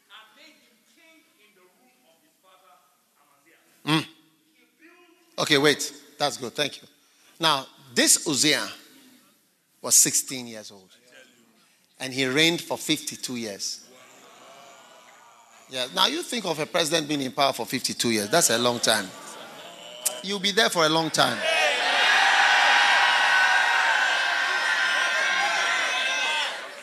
[0.07, 2.71] and made him king in the room of his father
[3.19, 4.07] Amaziah.
[4.79, 5.91] Built Okay, wait.
[6.17, 6.53] That's good.
[6.55, 6.87] Thank you.
[7.41, 8.71] Now, this Uzziah
[9.81, 10.95] was 16 years old.
[11.99, 13.85] And he reigned for 52 years.
[15.69, 15.87] Yeah.
[15.93, 18.29] Now, you think of a president being in power for 52 years.
[18.29, 19.09] That's a long time.
[20.23, 21.37] You'll be there for a long time.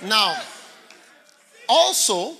[0.04, 0.36] Now,
[1.68, 2.34] also,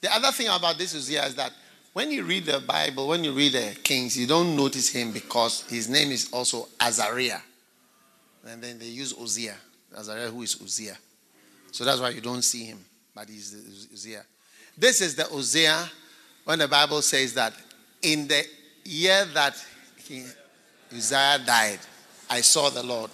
[0.00, 1.52] the other thing about this Uzziah is that
[1.92, 5.62] when you read the Bible, when you read the Kings, you don't notice him because
[5.62, 7.40] his name is also Azariah.
[8.46, 9.56] And then they use Uzziah.
[9.96, 10.98] Azariah, who is Uzziah.
[11.72, 12.84] So that's why you don't see him,
[13.14, 13.54] but he's
[13.92, 14.24] Uzziah.
[14.76, 15.88] This is the Uzziah
[16.44, 17.54] when the Bible says that
[18.02, 18.44] in the
[18.84, 19.56] year that
[20.06, 20.24] he,
[20.92, 21.78] Uzziah died,
[22.28, 23.10] I saw the Lord.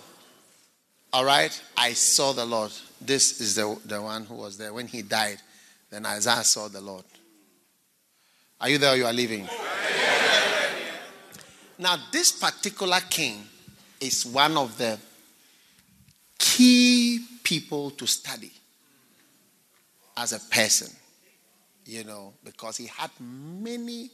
[1.13, 1.63] All right?
[1.77, 2.73] I saw the Lord.
[3.01, 4.73] This is the, the one who was there.
[4.73, 5.39] When he died,
[5.91, 7.05] then Isaiah saw the Lord.
[8.61, 9.49] Are you there you are leaving?
[11.79, 13.43] Now, this particular king
[14.01, 14.99] is one of the
[16.39, 18.53] key people to study
[20.17, 20.95] as a person,
[21.85, 24.11] you know, because he had many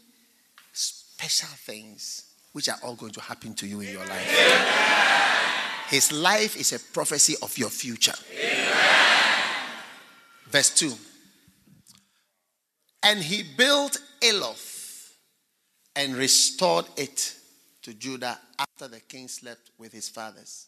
[0.72, 2.27] special things
[2.58, 5.86] which are all going to happen to you in your life.
[5.90, 8.16] His life is a prophecy of your future.
[10.48, 10.92] Verse 2
[13.04, 15.14] And he built Eloth
[15.94, 17.36] and restored it
[17.82, 20.66] to Judah after the king slept with his fathers.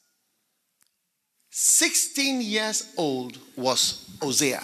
[1.50, 4.62] 16 years old was Hosea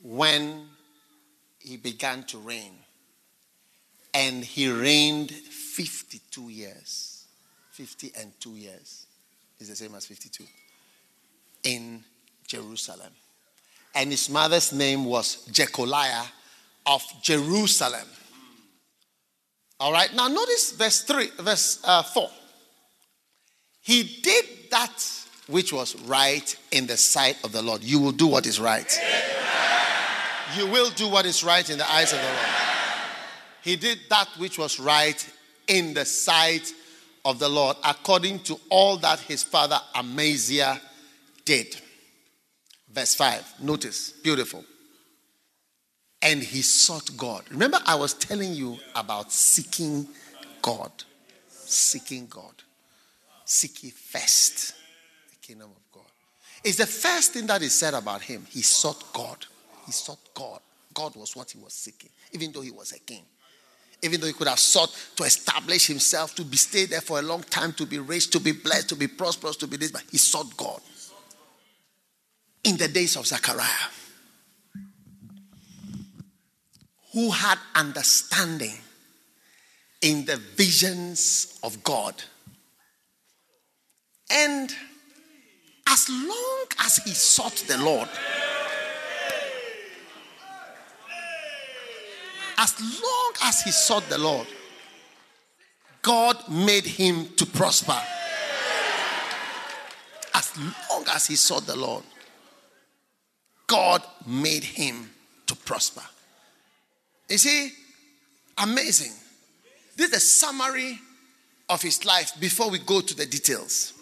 [0.00, 0.68] when
[1.58, 2.74] he began to reign.
[4.14, 5.30] And he reigned
[5.76, 7.24] 52 years.
[7.72, 9.04] 50 and 2 years
[9.60, 10.44] is the same as 52
[11.64, 12.02] in
[12.46, 13.12] Jerusalem.
[13.94, 16.24] And his mother's name was Jecoliah
[16.86, 18.08] of Jerusalem.
[19.78, 20.08] All right.
[20.14, 22.30] Now notice verse 3, verse uh, 4.
[23.82, 24.96] He did that
[25.48, 27.84] which was right in the sight of the Lord.
[27.84, 28.90] You will do what is right.
[30.56, 32.46] You will do what is right in the eyes of the Lord.
[33.62, 35.32] He did that which was right
[35.66, 36.72] in the sight
[37.24, 40.80] of the Lord, according to all that his father Amaziah
[41.44, 41.76] did.
[42.90, 43.60] Verse 5.
[43.60, 44.12] Notice.
[44.22, 44.64] Beautiful.
[46.22, 47.44] And he sought God.
[47.50, 50.08] Remember, I was telling you about seeking
[50.62, 50.90] God.
[51.48, 52.54] Seeking God.
[53.44, 54.74] Seek ye first
[55.30, 56.10] the kingdom of God.
[56.64, 58.46] It's the first thing that is said about him.
[58.48, 59.46] He sought God.
[59.84, 60.60] He sought God.
[60.94, 63.22] God was what he was seeking, even though he was a king.
[64.02, 67.22] Even though he could have sought to establish himself, to be stay there for a
[67.22, 70.04] long time, to be rich, to be blessed, to be prosperous, to be this, but
[70.10, 70.80] he sought God.
[72.64, 73.90] In the days of Zechariah,
[77.12, 78.74] who had understanding
[80.02, 82.14] in the visions of God.
[84.30, 84.70] And
[85.86, 88.08] as long as he sought the Lord,
[92.58, 94.46] as long as he sought the Lord,
[96.02, 97.98] God made him to prosper.
[100.34, 100.52] As
[100.90, 102.04] long as he sought the Lord,
[103.66, 105.10] God made him
[105.46, 106.02] to prosper.
[107.28, 107.72] You see,
[108.58, 109.12] amazing.
[109.96, 111.00] This is a summary
[111.68, 113.92] of his life before we go to the details.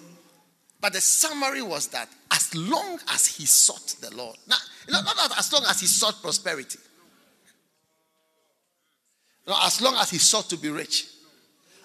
[0.81, 4.57] But the summary was that as long as he sought the Lord, now,
[4.91, 6.79] not as long as he sought prosperity,
[9.49, 11.07] as long as he sought to be rich,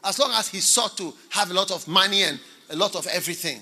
[0.04, 2.40] as long as he sought to have a lot of money and
[2.70, 3.60] a lot of everything,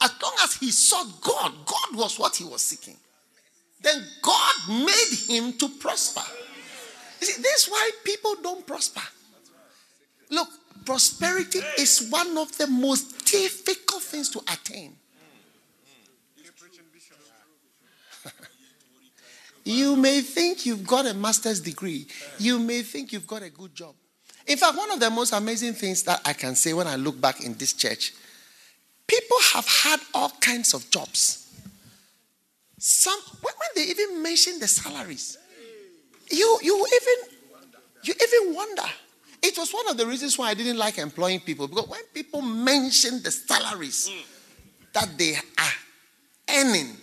[0.00, 2.96] as long as he sought God, God was what he was seeking.
[3.80, 6.22] Then God made him to prosper.
[7.20, 9.02] You see, this is why people don't prosper.
[10.30, 10.48] Look,
[10.84, 14.96] prosperity is one of the most difficult things to attain.
[19.64, 22.06] You may think you've got a master's degree,
[22.38, 23.94] you may think you've got a good job.
[24.46, 27.20] In fact, one of the most amazing things that I can say when I look
[27.20, 28.12] back in this church,
[29.06, 31.38] people have had all kinds of jobs.
[32.78, 35.38] Some when they even mention the salaries,
[36.28, 37.38] you you even
[38.02, 38.82] you even wonder.
[39.40, 42.42] It was one of the reasons why I didn't like employing people because when people
[42.42, 44.10] mention the salaries
[44.92, 45.72] that they are
[46.50, 46.96] earning,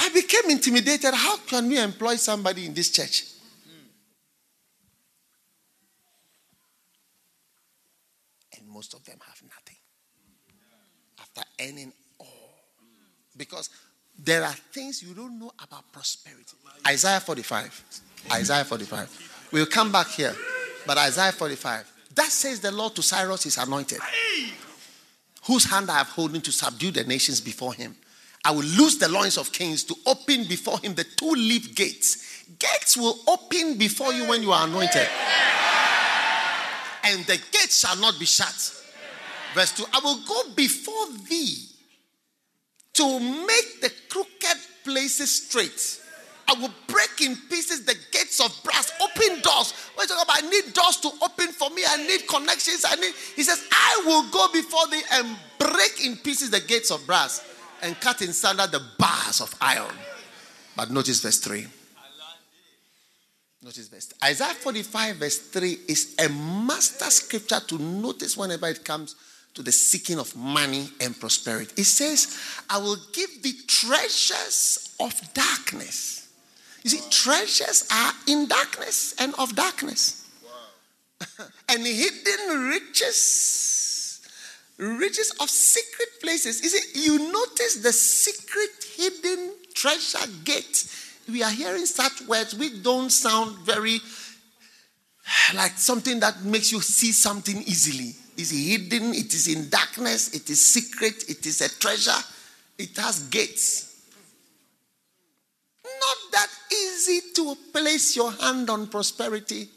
[0.00, 1.12] I became intimidated.
[1.12, 3.26] How can we employ somebody in this church?
[8.56, 9.76] And most of them have nothing
[11.20, 12.26] after earning all.
[13.36, 13.68] Because
[14.18, 16.56] there are things you don't know about prosperity.
[16.86, 17.84] Isaiah 45.
[18.32, 19.48] Isaiah 45.
[19.52, 20.34] We'll come back here.
[20.86, 21.92] But Isaiah 45.
[22.14, 24.00] That says the Lord to Cyrus is anointed,
[25.46, 27.94] whose hand I have holding to subdue the nations before him.
[28.44, 32.44] I will loose the loins of kings to open before him the two leaf gates.
[32.58, 35.08] Gates will open before you when you are anointed,
[37.04, 38.76] and the gates shall not be shut.
[39.54, 41.66] Verse 2 I will go before thee
[42.94, 46.00] to make the crooked places straight.
[46.48, 49.72] I will break in pieces the gates of brass, open doors.
[49.94, 52.84] When you talk about I need doors to open for me, I need connections.
[52.86, 53.14] I need.
[53.36, 57.49] He says, I will go before thee and break in pieces the gates of brass
[57.82, 59.94] and cut in sunder the bars of iron.
[60.76, 61.66] But notice verse 3.
[63.62, 64.28] Notice verse 3.
[64.30, 69.16] Isaiah 45, verse 3 is a master scripture to notice whenever it comes
[69.54, 71.72] to the seeking of money and prosperity.
[71.76, 72.38] It says,
[72.70, 76.20] I will give thee treasures of darkness
[76.82, 80.26] you see, treasures are in darkness and of darkness.
[81.68, 83.69] And hidden riches,
[84.80, 86.62] riches of secret places.
[86.62, 90.86] You see, you notice the secret hidden treasure gate.
[91.28, 93.98] We are hearing such words which don't sound very
[95.54, 98.14] like something that makes you see something easily.
[98.36, 102.18] It's hidden, it is in darkness, it is secret, it is a treasure,
[102.78, 103.90] it has gates
[106.00, 109.68] not that easy to place your hand on prosperity.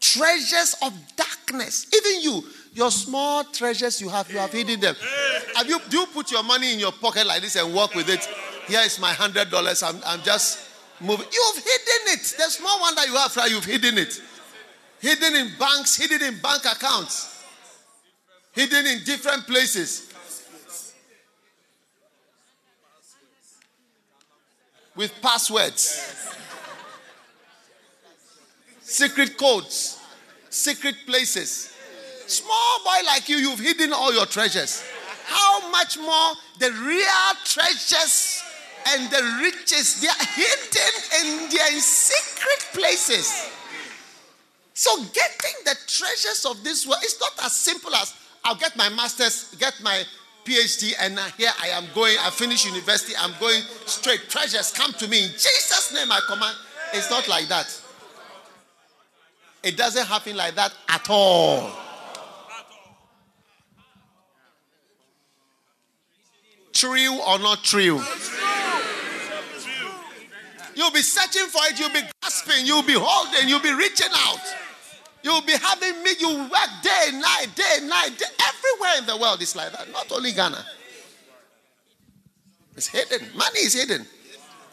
[0.00, 1.86] Treasures of darkness.
[1.94, 2.44] Even you,
[2.76, 4.94] your small treasures you have, you have hidden them.
[5.54, 8.08] Have you do you put your money in your pocket like this and walk with
[8.10, 8.28] it?
[8.68, 9.82] Here is my hundred dollars.
[9.82, 10.68] I'm, I'm just
[11.00, 11.26] moving.
[11.32, 12.34] You've hidden it.
[12.36, 14.20] The small one that you have, you've hidden it.
[15.00, 17.44] Hidden in banks, hidden in bank accounts,
[18.52, 20.12] hidden in different places.
[24.94, 26.14] with passwords.
[28.80, 30.00] secret codes,
[30.48, 31.75] secret places.
[32.26, 34.82] Small boy like you, you've hidden all your treasures.
[35.26, 38.42] How much more the real treasures
[38.88, 43.50] and the riches, they are hidden and they are in secret places.
[44.74, 48.14] So getting the treasures of this world is not as simple as
[48.44, 50.04] I'll get my master's, get my
[50.44, 52.16] PhD, and here I am going.
[52.20, 53.14] I finish university.
[53.18, 54.28] I'm going straight.
[54.28, 56.12] Treasures come to me in Jesus' name.
[56.12, 56.56] I command.
[56.92, 57.66] It's not like that.
[59.64, 61.85] It doesn't happen like that at all.
[66.76, 68.02] True or not true?
[70.74, 71.80] You'll be searching for it.
[71.80, 72.66] You'll be grasping.
[72.66, 73.48] You'll be holding.
[73.48, 74.40] You'll be reaching out.
[75.22, 76.10] You'll be having me.
[76.20, 78.18] You work day night, day night.
[78.18, 78.26] Day.
[78.46, 79.90] Everywhere in the world is like that.
[79.90, 80.62] Not only Ghana.
[82.76, 83.26] It's hidden.
[83.34, 84.06] Money is hidden.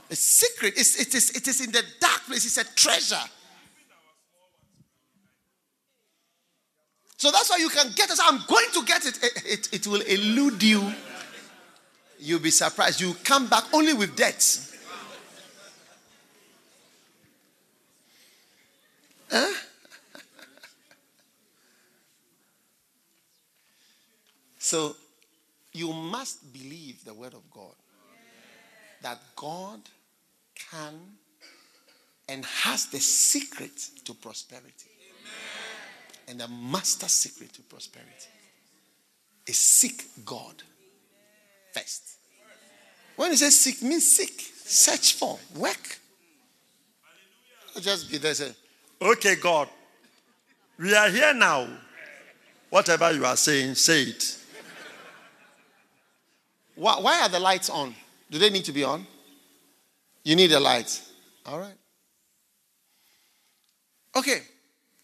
[0.10, 0.74] It's secret.
[0.76, 2.46] It's, it, is, it is in the dark place.
[2.46, 3.16] It's a treasure.
[7.16, 8.20] So that's why you can get it.
[8.22, 9.24] I'm going to get it.
[9.24, 10.94] It, it, it will elude you.
[12.24, 13.02] You'll be surprised.
[13.02, 14.70] You come back only with debts.
[24.58, 24.96] So
[25.74, 27.76] you must believe the word of God
[29.02, 29.82] that God
[30.72, 30.94] can
[32.30, 34.90] and has the secret to prosperity.
[36.30, 38.30] And the master secret to prosperity
[39.46, 40.64] is seek God
[41.74, 42.18] first.
[43.16, 46.00] When you say seek, means seek, search for, work.
[47.76, 48.52] I'll Just be there say,
[49.02, 49.68] Okay, God,
[50.80, 51.68] we are here now.
[52.70, 54.38] Whatever you are saying, say it.
[56.76, 57.94] Why, why are the lights on?
[58.32, 59.06] Do they need to be on?
[60.24, 61.02] You need a light.
[61.46, 61.76] All right.
[64.16, 64.42] Okay.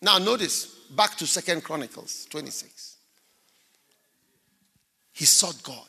[0.01, 0.65] Now notice
[0.95, 2.97] back to Second Chronicles 26.
[5.13, 5.89] He sought God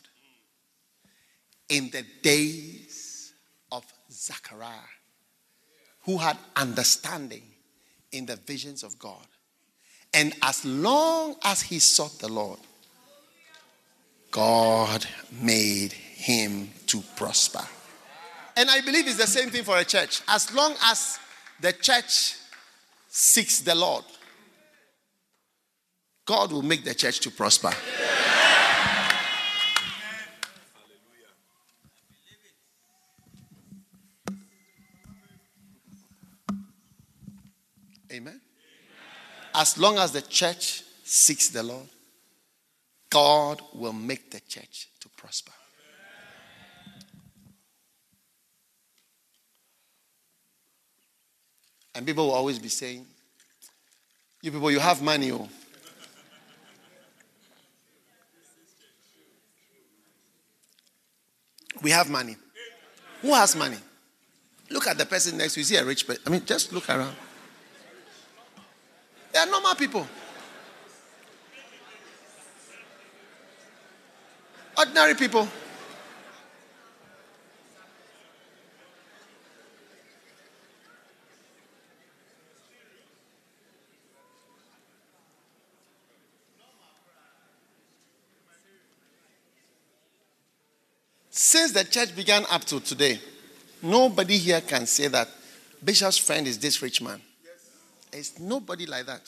[1.71, 3.33] in the days
[3.71, 4.91] of Zechariah,
[6.03, 7.43] who had understanding
[8.11, 9.25] in the visions of God.
[10.13, 12.59] And as long as he sought the Lord,
[14.31, 15.05] God
[15.41, 17.65] made him to prosper.
[18.57, 20.21] And I believe it's the same thing for a church.
[20.27, 21.19] As long as
[21.61, 22.35] the church
[23.07, 24.03] seeks the Lord,
[26.25, 27.71] God will make the church to prosper.
[38.11, 38.41] Amen.
[39.53, 41.87] As long as the church seeks the Lord,
[43.09, 45.51] God will make the church to prosper.
[51.93, 53.05] And people will always be saying,
[54.41, 55.31] You people, you have money.
[55.31, 55.49] Oh.
[61.81, 62.37] We have money.
[63.21, 63.77] Who has money?
[64.69, 65.63] Look at the person next to you.
[65.65, 66.23] See a rich person.
[66.25, 67.15] I mean, just look around.
[69.31, 70.07] They are normal people.
[74.77, 75.47] Ordinary people.
[91.33, 93.19] Since the church began up to today,
[93.81, 95.29] nobody here can say that
[95.83, 97.21] Bishop's friend is this rich man.
[98.13, 99.21] It's nobody like that.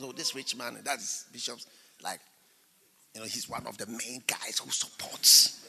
[0.00, 1.66] No, this rich man, that's Bishop's
[2.02, 2.20] like,
[3.14, 5.66] you know, he's one of the main guys who supports.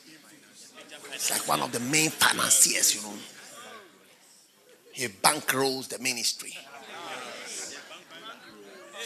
[1.13, 3.15] It's like one of the main financiers, you know.
[4.91, 6.53] He bankrolls the ministry.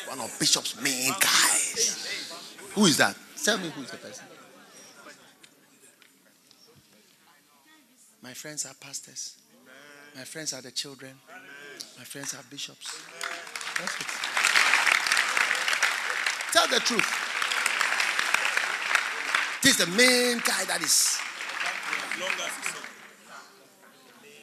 [0.07, 2.07] One of Bishop's main guys.
[2.74, 3.15] Who is that?
[3.43, 4.26] Tell me who is the person.
[8.22, 9.36] My friends are pastors.
[10.15, 11.13] My friends are the children.
[11.97, 13.01] My friends are bishops.
[13.77, 14.07] That's it.
[16.53, 17.21] Tell the truth.
[19.61, 21.19] This is the main guy that is.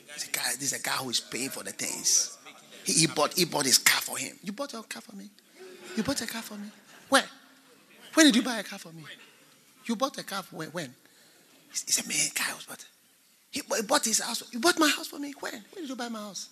[0.06, 2.38] This is a guy, this is a guy who is paying for the things.
[2.84, 4.38] He, he bought he bought his car for him.
[4.42, 5.28] You bought a car for me?
[5.96, 6.68] You bought a car for me?
[7.08, 7.24] Where?
[8.14, 9.02] When did you buy a car for me?
[9.84, 10.68] You bought a car for when?
[10.68, 10.94] when?
[11.70, 12.84] He's, he's a main guy who's bought.
[13.50, 14.42] He bought his house.
[14.52, 15.34] You bought my house for me.
[15.40, 15.52] When?
[15.52, 16.48] When did you buy my house?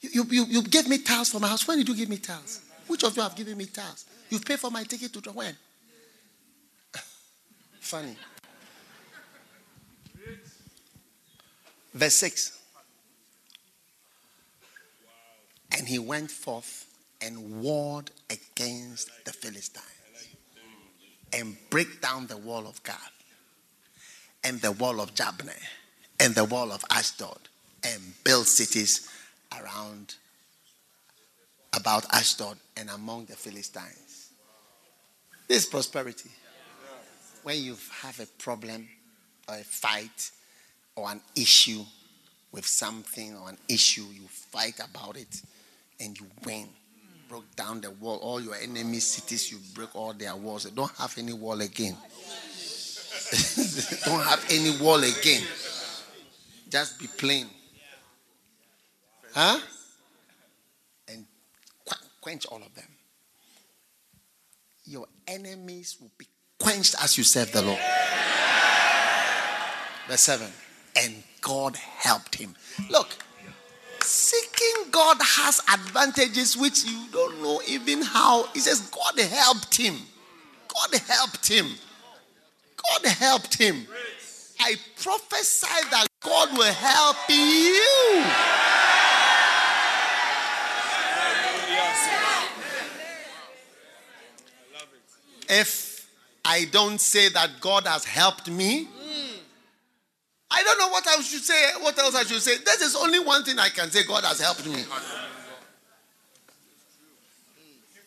[0.00, 1.66] You, you, you gave me tiles for my house.
[1.66, 2.60] When did you give me tiles?
[2.86, 4.06] Which of you have given me tiles?
[4.30, 5.54] You've paid for my ticket to when?
[7.80, 8.16] Funny.
[11.94, 12.58] Verse 6.
[15.76, 16.86] And he went forth
[17.20, 19.84] and warred against the Philistines
[21.32, 23.12] and break down the wall of Gath
[24.44, 25.60] and the wall of Jabneh
[26.20, 27.48] and the wall of Ashdod
[27.84, 29.08] and build cities
[29.52, 30.14] around
[31.74, 34.30] about Ashdod and among the Philistines.
[35.46, 36.30] This is prosperity.
[37.42, 38.88] When you have a problem
[39.48, 40.30] or a fight
[40.96, 41.82] or an issue
[42.52, 45.42] with something or an issue, you fight about it
[46.00, 46.68] and you win.
[47.28, 50.64] Broke down the wall, all your enemy cities, you break all their walls.
[50.64, 51.96] They don't have any wall again.
[54.04, 55.42] don't have any wall again.
[56.70, 57.46] Just be plain.
[59.34, 59.58] Huh?
[61.08, 61.26] And
[62.20, 62.88] quench all of them.
[64.84, 66.26] Your enemies will be
[66.58, 67.80] quenched as you serve the Lord.
[70.08, 70.48] Verse 7.
[70.96, 72.56] And God helped him.
[72.90, 73.08] Look,
[74.02, 78.44] seeking God has advantages which you don't know even how.
[78.54, 79.96] He says, God helped him.
[80.68, 81.66] God helped him.
[82.76, 83.86] God helped him.
[84.60, 88.24] I prophesy that God will help you.
[95.48, 96.08] If
[96.44, 98.88] I don't say that God has helped me,
[100.50, 101.72] I don't know what I should say.
[101.80, 102.56] What else I should say?
[102.64, 104.04] This is only one thing I can say.
[104.04, 104.84] God has helped me.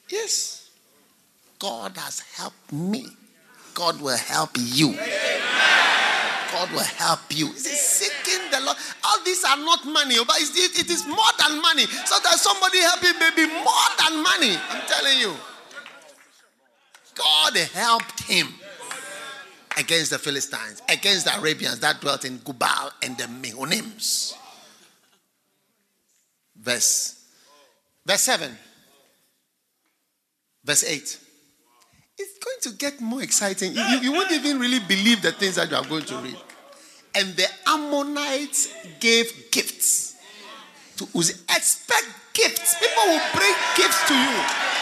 [0.09, 0.69] Yes.
[1.59, 3.07] God has helped me.
[3.73, 4.93] God will help you.
[6.51, 7.47] God will help you.
[7.51, 8.75] Is seeking the Lord?
[9.05, 11.85] All these are not money, but it is more than money.
[11.85, 14.57] So that somebody helping be more than money.
[14.69, 15.35] I'm telling you.
[17.15, 18.47] God helped him
[19.77, 24.33] against the Philistines, against the Arabians that dwelt in Gurbaal and the Mehunims.
[26.55, 27.25] Verse,
[28.05, 28.55] verse 7.
[30.63, 31.19] Verse 8.
[32.17, 33.73] It's going to get more exciting.
[33.73, 36.37] You, you won't even really believe the things that you are going to read.
[37.15, 40.15] And the Ammonites gave gifts
[40.97, 41.41] to Uzi.
[41.55, 42.75] Expect gifts.
[42.79, 44.80] People will bring gifts to you.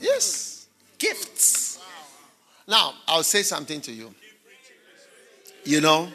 [0.00, 0.66] Yes.
[0.98, 1.78] Gifts.
[2.66, 4.14] Now, I'll say something to you.
[5.64, 6.08] You know,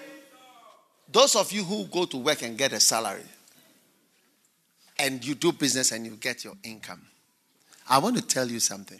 [1.11, 3.23] those of you who go to work and get a salary,
[4.99, 7.01] and you do business and you get your income,
[7.89, 8.99] I want to tell you something.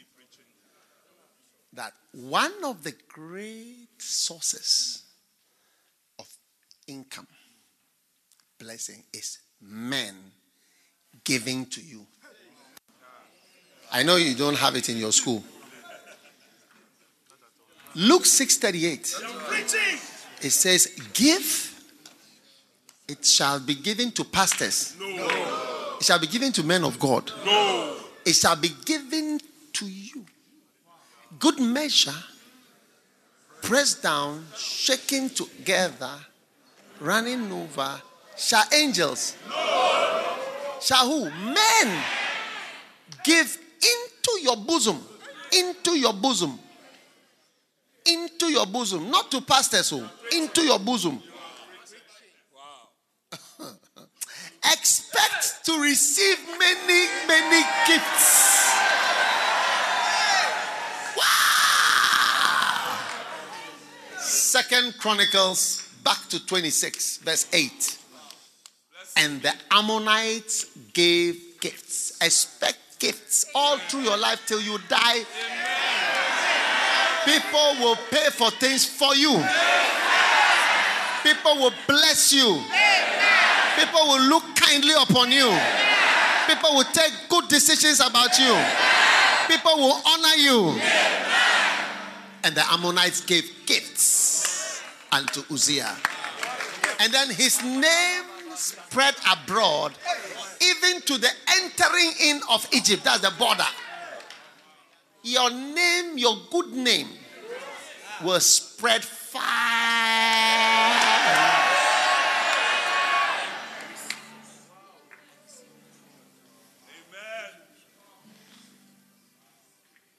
[1.74, 5.04] That one of the great sources
[6.20, 6.28] of
[6.88, 7.28] income,
[8.60, 10.16] blessing, is men
[11.24, 12.06] giving to you.
[13.94, 15.44] I know you don't have it in your school.
[17.96, 19.14] Luke 6:38.
[20.42, 21.74] It says, "Give
[23.08, 24.96] it shall be given to pastors.
[25.00, 25.98] No.
[26.00, 27.32] It shall be given to men of God.
[27.46, 27.96] No.
[28.26, 29.40] It shall be given
[29.74, 30.26] to you.
[31.38, 32.16] Good measure,
[33.62, 36.18] pressed down, shaken together,
[37.00, 38.02] running over.
[38.38, 39.36] Shall angels?
[39.50, 40.38] No.
[40.82, 41.30] Shall who?
[41.30, 42.04] Men
[43.24, 45.00] give into your bosom.
[45.52, 46.60] Into your bosom.
[48.06, 49.10] Into your bosom.
[49.12, 50.04] Not to pastors, who?
[50.36, 51.22] Into your bosom.
[54.66, 58.74] Expect to receive many, many gifts.
[61.18, 63.00] Wow.
[64.20, 68.00] Second Chronicles, back to 26, verse 8.
[69.18, 72.18] And the Ammonites gave gifts.
[72.22, 75.20] Expect gifts all through your life till you die.
[77.26, 79.44] People will pay for things for you.
[81.22, 82.64] People will bless you.
[83.76, 85.52] People will look kindly upon you.
[86.48, 88.56] People will take good decisions about you.
[89.48, 90.80] People will honor you.
[92.46, 94.82] And the Ammonites gave gifts
[95.12, 95.96] unto Uzziah.
[97.02, 98.24] And then his name
[98.56, 99.92] spread abroad,
[100.76, 103.04] even to the entering in of Egypt.
[103.04, 103.64] That's the border.
[105.24, 107.08] Your name, your good name,
[108.24, 109.44] will spread far.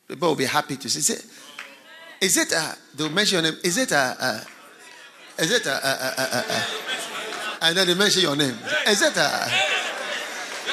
[0.09, 0.99] People will be happy to see.
[0.99, 1.27] Is it?
[2.21, 2.53] Is it?
[2.53, 2.77] a?
[2.95, 3.61] they'll mention your name.
[3.65, 3.91] Is it?
[3.93, 4.17] a?
[4.19, 4.45] uh,
[5.39, 5.67] is it?
[5.67, 6.63] Uh, uh, uh, uh, uh,
[7.63, 8.57] and then they mention your name.
[8.87, 9.15] Is it?
[9.17, 9.74] Uh,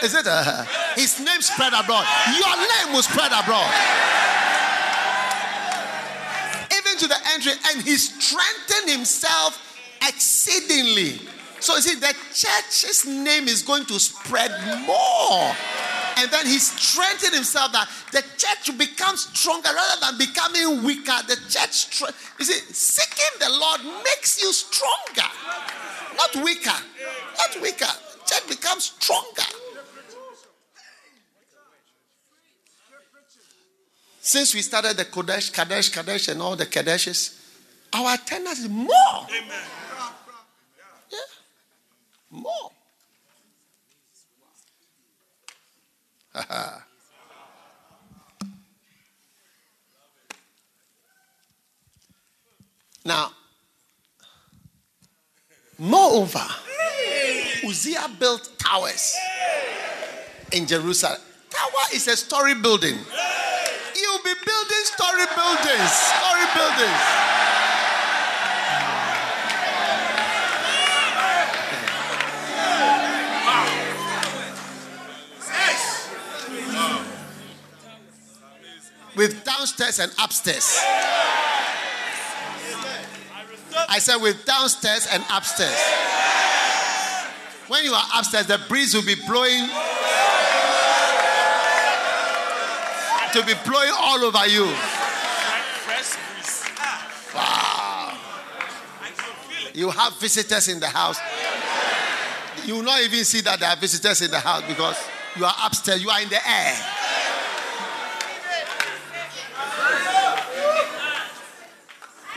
[0.03, 0.25] is it?
[0.27, 2.05] Uh, his name spread abroad.
[2.37, 3.69] Your name will spread abroad.
[6.73, 9.59] Even to the entry, and he strengthened himself
[10.07, 11.21] exceedingly.
[11.59, 14.51] So you see, the church's name is going to spread
[14.87, 15.53] more.
[16.17, 21.17] And then he strengthened himself that the church will become stronger rather than becoming weaker.
[21.27, 22.01] The church,
[22.39, 25.29] you see, seeking the Lord makes you stronger,
[26.17, 26.77] not weaker.
[27.37, 27.85] Not weaker.
[28.25, 29.60] Church becomes stronger.
[34.23, 37.39] Since we started the Kodesh, Kadesh, Kadesh, and all the Kadeshes,
[37.91, 38.87] our attendance is more.
[41.09, 41.17] Yeah.
[42.29, 42.71] More.
[53.03, 53.31] now,
[55.79, 56.45] moreover,
[57.65, 59.15] Uzziah built towers
[60.51, 61.19] in Jerusalem.
[61.51, 62.95] Tower is a story building.
[62.95, 65.91] You'll be building story buildings.
[65.91, 67.01] Story buildings.
[79.13, 80.79] With downstairs and upstairs.
[83.89, 85.77] I said with downstairs and upstairs.
[87.67, 89.69] When you are upstairs, the breeze will be blowing
[93.33, 94.65] to be blowing all over you.
[97.33, 98.17] Wow.
[99.73, 101.19] You have visitors in the house.
[102.65, 104.97] You will not even see that there are visitors in the house because
[105.35, 106.75] you are upstairs, you are in the air.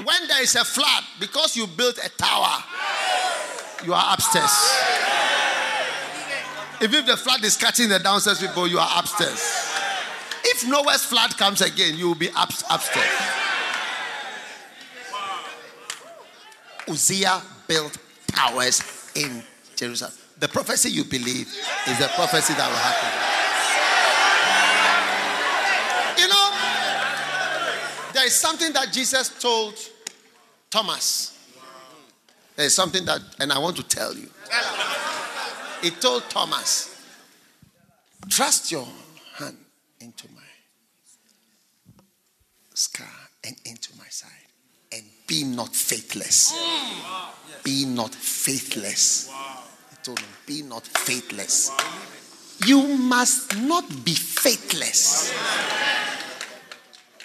[0.05, 2.62] When there is a flood, because you built a tower,
[3.84, 4.51] you are upstairs.
[6.82, 9.63] Even if the flood is catching the downstairs people, you are upstairs.
[10.45, 13.09] If Noah's flood comes again, you will be up, upstairs.
[16.88, 19.42] Uzziah built towers in
[19.74, 20.12] Jerusalem.
[20.38, 21.49] The prophecy you believe
[21.86, 23.09] is the prophecy that will happen.
[26.20, 26.51] You know,
[28.12, 29.74] there is something that Jesus told
[30.70, 31.38] Thomas.
[32.57, 34.28] There is something that, and I want to tell you.
[35.82, 37.01] He told Thomas,
[38.28, 38.86] trust your
[39.36, 39.57] hand
[40.01, 40.34] into my
[42.74, 43.06] scar
[43.44, 44.30] and into my side.
[44.92, 46.52] And be not faithless.
[47.62, 49.30] Be not faithless.
[49.90, 51.70] He told him, Be not faithless.
[52.66, 55.32] You must not be faithless.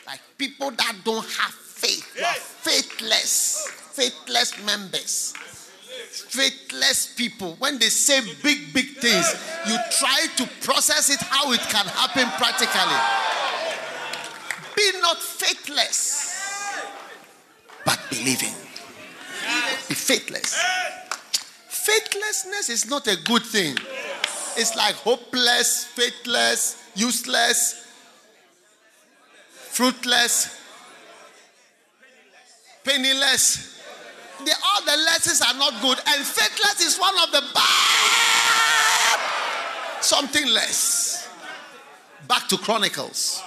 [0.07, 2.15] Like people that don't have faith.
[2.17, 3.67] You are faithless.
[3.93, 5.33] Faithless members.
[6.29, 7.55] Faithless people.
[7.59, 9.35] When they say big, big things,
[9.67, 13.38] you try to process it how it can happen practically.
[14.79, 16.33] Be not faithless,
[17.83, 18.53] but believing.
[19.89, 20.57] Be faithless.
[21.67, 23.77] Faithlessness is not a good thing.
[24.55, 27.87] It's like hopeless, faithless, useless,
[29.51, 30.57] fruitless,
[32.85, 33.81] penniless.
[34.45, 39.19] The, all the lessons are not good, and faithless is one of the bad.
[39.99, 41.27] Something less.
[42.29, 43.43] Back to Chronicles.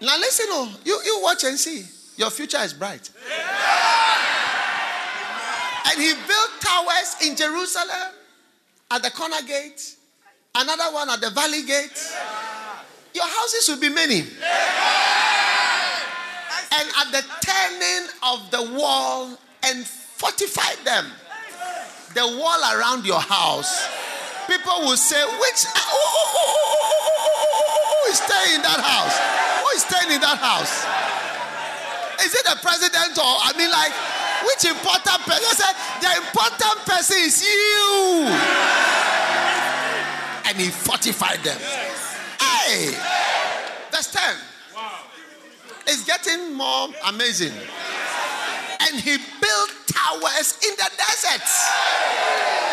[0.00, 1.84] Now listen, oh, you, you watch and see.
[2.16, 3.10] Your future is bright.
[5.86, 8.12] And he built towers in Jerusalem
[8.90, 9.96] at the corner gate,
[10.54, 12.12] another one at the valley gate.
[13.14, 14.20] Your houses will be many.
[16.70, 21.06] And at the turning of the wall and fortify them.
[22.14, 23.88] The wall around your house.
[24.46, 25.80] People will say, which who,
[26.34, 26.46] who,
[26.78, 29.47] who, who is staying in that house?
[29.78, 30.82] Is staying in that house?
[32.26, 33.94] Is it the president or I mean like
[34.42, 35.54] which important person?
[35.54, 35.70] Said,
[36.02, 38.26] the important person is you.
[40.50, 41.54] And he fortified them.
[42.42, 42.90] Hey,
[43.94, 44.34] verse 10.
[45.86, 47.54] It's getting more amazing.
[48.82, 51.46] And he built towers in the desert.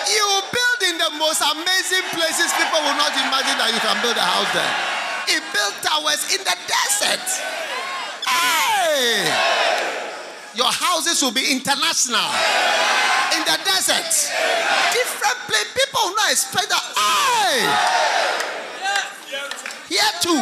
[0.10, 2.50] You build in the most amazing places.
[2.58, 4.95] People will not imagine that you can build a house there.
[5.28, 7.26] He built towers in the desert.
[8.28, 9.26] Hey!
[10.56, 12.30] Your houses will be international.
[13.36, 14.08] In the desert.
[14.94, 15.68] Different place.
[15.74, 16.84] People will not expect that.
[16.96, 17.68] Hey!
[19.90, 20.42] Here too.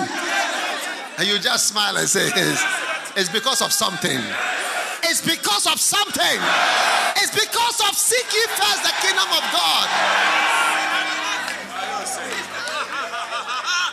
[1.17, 2.63] And you just smile and say, it's,
[3.15, 4.19] it's because of something.
[5.03, 6.39] It's because of something.
[7.17, 9.88] It's because of seeking first the kingdom of God.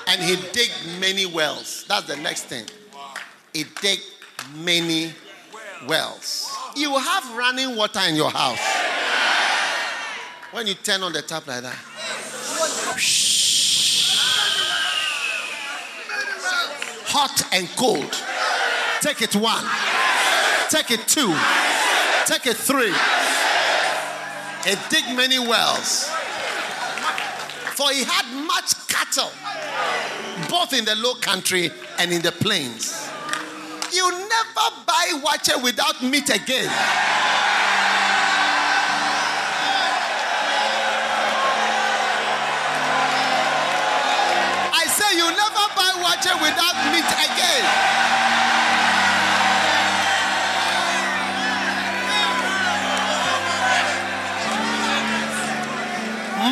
[0.09, 1.85] And he dig many wells.
[1.89, 2.65] That's the next thing.
[3.53, 3.99] He dig
[4.57, 5.13] many
[5.87, 6.51] wells.
[6.77, 8.61] You have running water in your house.
[10.53, 11.77] When you turn on the tap like that.
[17.13, 18.15] Hot and cold.
[19.01, 19.65] Take it one.
[20.71, 21.35] Take it two.
[22.27, 22.95] Take it three.
[24.67, 26.09] And dig many wells.
[27.81, 29.31] For he had much cattle,
[30.51, 33.09] both in the low country and in the plains.
[33.91, 36.69] You never buy water without meat again.
[44.77, 47.65] I say you never buy water without meat again.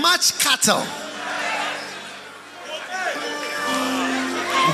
[0.00, 0.86] Much cattle,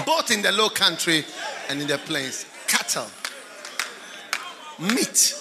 [0.04, 1.24] both in the low country
[1.68, 2.46] and in the plains.
[2.66, 3.06] Cattle,
[4.78, 5.40] meat.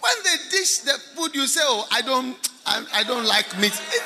[0.00, 2.36] When they dish the food, you say, "Oh, I don't,
[2.66, 4.02] I, I don't like meat." It,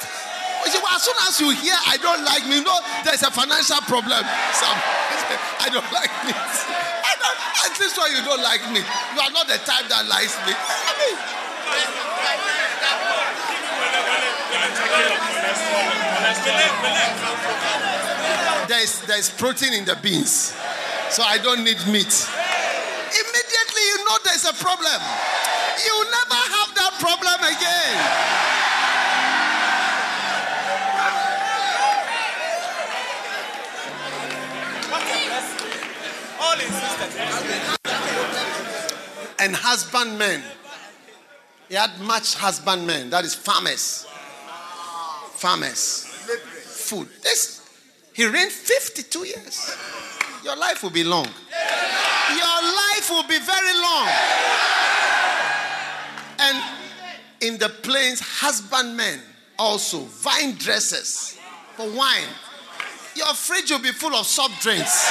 [0.67, 4.23] as soon as you hear, "I don't like meat," you know there's a financial problem.
[4.55, 4.79] Some,
[5.65, 6.35] I don't like meat.
[7.09, 7.39] I don't.
[7.67, 8.87] At least why you don't like meat.
[9.15, 10.57] You are not the type that likes meat.
[10.57, 11.38] I mean,
[18.69, 20.55] there's there's protein in the beans,
[21.11, 22.13] so I don't need meat.
[23.09, 25.01] Immediately, you know there's a problem.
[25.85, 28.39] You'll never have that problem again.
[39.41, 40.43] And husbandmen.
[41.69, 44.07] He had much husbandmen, that is farmers.
[45.35, 46.05] Farmers.
[46.05, 47.09] Food.
[47.23, 47.59] This
[48.19, 49.77] he reigned 52 years.
[50.43, 51.27] Your life will be long.
[51.27, 54.09] Your life will be very long.
[56.41, 56.65] And
[57.41, 59.21] in the plains, husbandmen
[59.57, 61.39] also, vine dressers
[61.77, 62.27] for wine.
[63.15, 65.11] Your fridge will be full of soft drinks.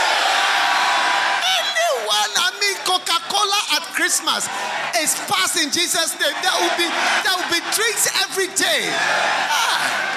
[1.47, 4.49] Anyone, I mean, Coca Cola at Christmas
[4.97, 6.33] is passed in Jesus' name.
[6.41, 6.89] There will be,
[7.21, 8.89] there will be drinks every day.
[8.89, 10.07] Ah.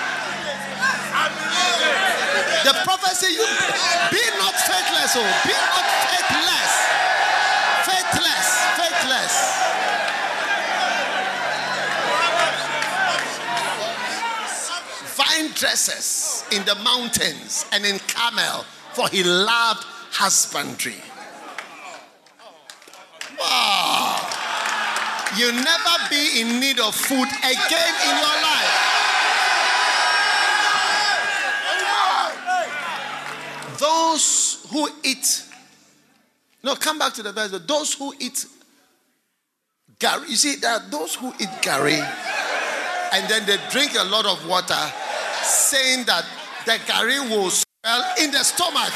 [2.64, 3.44] The prophecy, you
[4.08, 6.72] be not faithless, oh, be not faithless.
[7.84, 8.48] Faithless,
[8.80, 9.34] faithless.
[15.16, 18.64] Vine dressers in the mountains and in Carmel,
[18.94, 21.09] for he loved husbandry.
[23.40, 24.28] Wow.
[25.36, 28.86] You'll never be in need of food again in your life.
[33.78, 35.44] Those who eat,
[36.62, 38.44] no, come back to the verse, but those who eat
[39.98, 41.98] gari, you see, there are those who eat gari
[43.12, 44.92] and then they drink a lot of water,
[45.42, 46.24] saying that
[46.66, 48.92] the gari will swell in the stomach.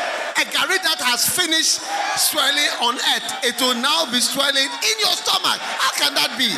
[0.50, 1.80] Gari that has finished
[2.16, 5.58] swelling on earth, it will now be swelling in your stomach.
[5.60, 6.50] How can that be?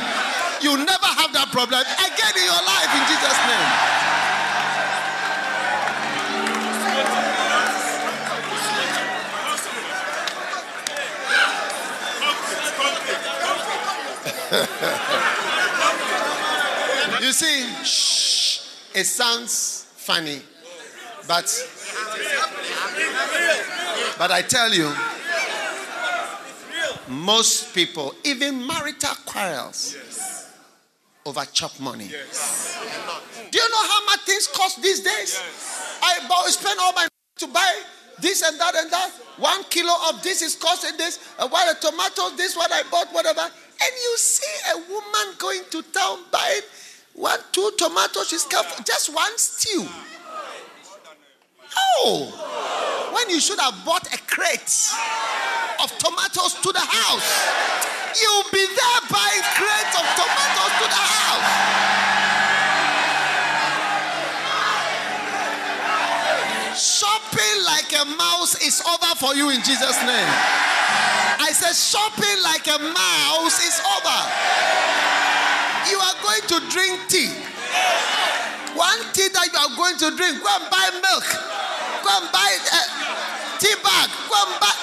[0.64, 3.70] You never have that problem again in your life in Jesus' name.
[17.20, 18.62] You see, shh,
[18.94, 20.40] it sounds funny,
[21.28, 21.44] but
[24.18, 24.92] but I tell you,
[27.08, 29.96] most people, even marital quarrels,
[31.26, 32.08] over chop money.
[32.08, 35.40] Do you know how much things cost these days?
[36.02, 37.08] I spend all my money
[37.38, 37.82] to buy
[38.20, 39.10] this and that and that.
[39.38, 41.18] One kilo of this is costing this.
[41.38, 43.40] Uh, what a tomato, this what I bought, whatever.
[43.40, 46.60] And you see a woman going to town buying
[47.14, 48.28] one, two tomatoes.
[48.28, 49.86] She's careful, just one stew.
[51.76, 54.74] Oh, when you should have bought a crate
[55.82, 57.30] of tomatoes to the house,
[58.18, 61.50] you'll be there buying crates of tomatoes to the house.
[66.80, 70.30] Shopping like a mouse is over for you in Jesus' name.
[71.40, 74.20] I said, shopping like a mouse is over.
[75.90, 77.32] You are going to drink tea.
[78.76, 81.26] One tea that you are going to drink, go and buy milk.
[82.04, 82.99] Go and buy a
[83.60, 84.08] tea bag.
[84.28, 84.74] Go and buy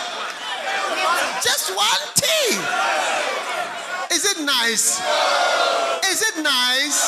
[1.42, 2.58] just one tea.
[4.16, 5.02] Is it nice?
[6.12, 7.00] Is it nice?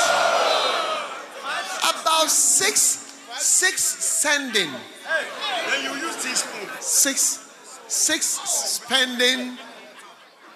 [1.90, 3.06] About six
[3.40, 4.70] Six sending.
[5.70, 6.68] Then you use teaspoon.
[6.82, 7.40] Six,
[7.88, 9.58] six spending,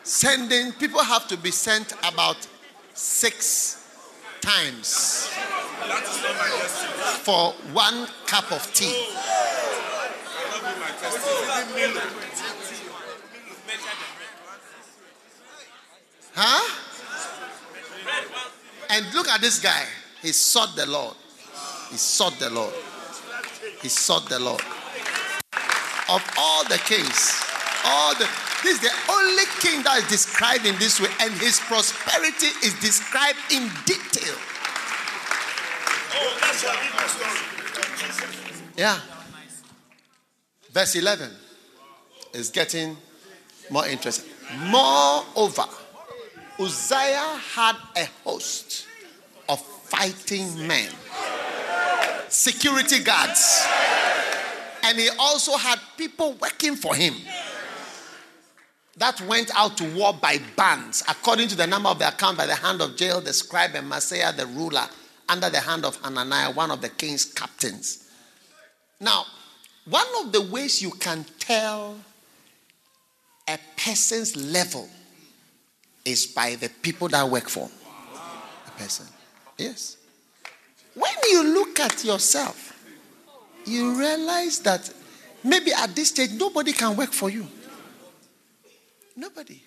[0.04, 0.74] sending.
[0.74, 2.36] People have to be sent about
[2.94, 3.78] six
[4.42, 5.30] times
[5.88, 7.24] That is not my destiny.
[7.24, 8.92] for one cup of tea.
[8.92, 9.22] That
[10.52, 10.68] will be my destiny.
[10.68, 10.93] Even Milo.
[16.36, 16.80] Huh?
[18.90, 19.86] And look at this guy.
[20.22, 21.16] He sought the Lord.
[21.92, 22.74] He sought the Lord.
[23.82, 24.62] He sought the Lord.
[26.10, 27.42] Of all the kings,
[27.86, 28.28] all the
[28.64, 32.74] this is the only king that is described in this way, and his prosperity is
[32.80, 34.36] described in detail.
[38.78, 39.13] Yeah.
[40.74, 41.30] Verse 11
[42.34, 42.98] is getting
[43.70, 44.34] more interesting.
[44.70, 45.66] Moreover,
[46.60, 48.88] Uzziah had a host
[49.48, 50.90] of fighting men,
[52.28, 53.68] security guards,
[54.82, 57.14] and he also had people working for him
[58.98, 62.48] that went out to war by bands, according to the number of the account by
[62.48, 64.88] the hand of Jael, the scribe, and Maaseiah, the ruler,
[65.30, 68.10] under the hand of Hananiah, one of the king's captains.
[69.00, 69.26] Now,
[69.86, 71.98] one of the ways you can tell
[73.48, 74.88] a person's level
[76.06, 77.70] is by the people that work for
[78.68, 79.06] a person.
[79.58, 79.98] Yes.
[80.94, 82.70] When you look at yourself,
[83.66, 84.90] you realize that
[85.44, 87.48] maybe at this stage nobody can work for you.
[89.16, 89.62] Nobody.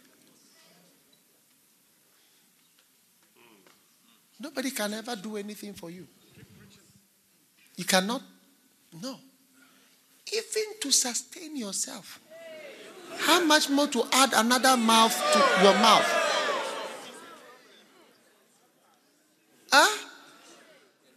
[4.38, 6.06] Nobody can ever do anything for you.
[7.76, 8.22] You cannot.
[9.02, 9.16] No.
[10.32, 12.20] Even to sustain yourself.
[13.18, 16.06] How much more to add another mouth to your mouth?
[19.72, 20.04] Huh?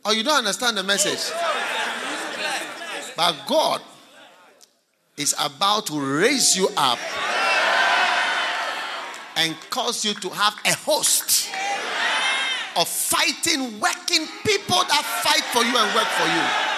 [0.05, 1.31] Or you don't understand the message?
[3.15, 3.81] But God
[5.17, 6.99] is about to raise you up
[9.35, 11.49] and cause you to have a host
[12.77, 16.69] of fighting, working people that fight for you and work for you.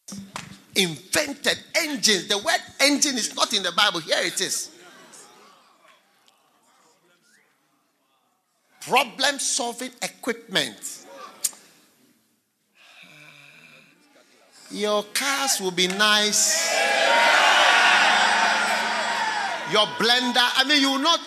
[0.76, 2.28] Invented engines.
[2.28, 4.02] The word engine is not in the Bible.
[4.02, 4.77] Here it is.
[8.88, 11.06] Problem solving equipment.
[14.72, 16.74] Your cars will be nice.
[19.72, 20.48] Your blender.
[20.56, 21.20] I mean, you will not.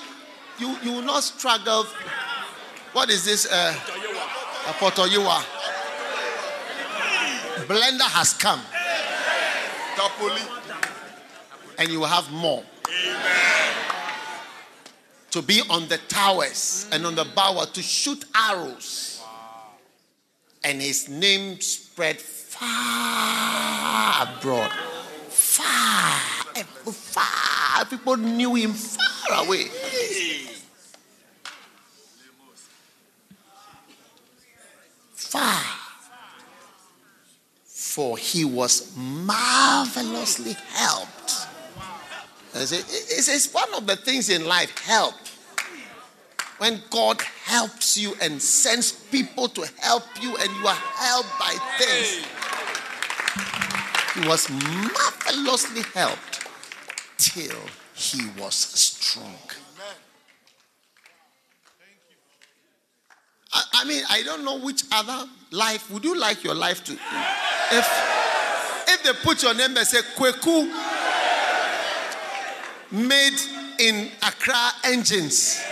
[0.59, 1.85] You, you will not struggle.
[2.93, 3.51] What is this?
[3.51, 3.75] Uh.
[7.67, 8.61] Blender has come.
[11.79, 12.65] And you will have more.
[15.33, 19.23] To be on the towers and on the bower to shoot arrows.
[20.65, 22.69] And his name spread far
[24.29, 24.73] abroad.
[25.29, 26.41] Far
[26.93, 27.85] far.
[27.87, 29.65] People knew him far away.
[35.15, 35.63] Far.
[37.65, 41.40] For he was marvelously helped.
[42.55, 45.15] It's, it's one of the things in life help.
[46.59, 51.57] When God helps you and sends people to help you, and you are helped by
[51.79, 52.27] things,
[54.15, 56.47] he was marvelously helped
[57.17, 57.61] till
[57.95, 59.39] he was strong.
[63.53, 66.93] I, I mean, I don't know which other life would you like your life to.
[66.93, 67.87] If
[68.89, 70.90] if they put your name and say Kweku
[72.91, 73.39] made
[73.79, 75.63] in Accra engines.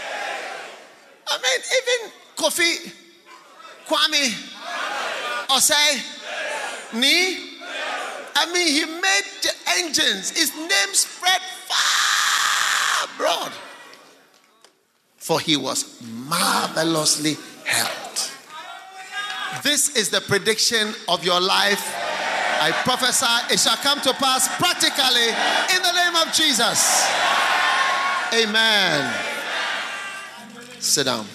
[1.27, 2.93] I mean, even Kofi,
[3.87, 4.33] Kwame,
[5.49, 6.01] Osei,
[6.93, 7.45] Nii.
[8.41, 10.31] I mean, he made the engines.
[10.31, 13.53] His name spread far abroad.
[15.17, 18.33] For he was marvelously helped.
[19.63, 22.08] This is the prediction of your life.
[22.61, 25.29] I prophesy it shall come to pass practically
[25.75, 27.07] in the name of Jesus.
[28.35, 29.15] Amen.
[30.81, 31.27] Sit down.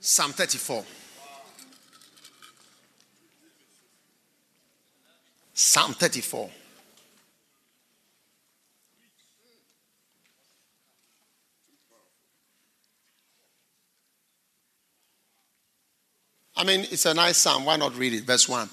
[0.00, 0.84] Psalm 34.
[5.54, 6.50] Psalm 34.
[16.58, 17.64] I mean, it's a nice psalm.
[17.64, 18.24] Why not read it?
[18.24, 18.68] Verse 1.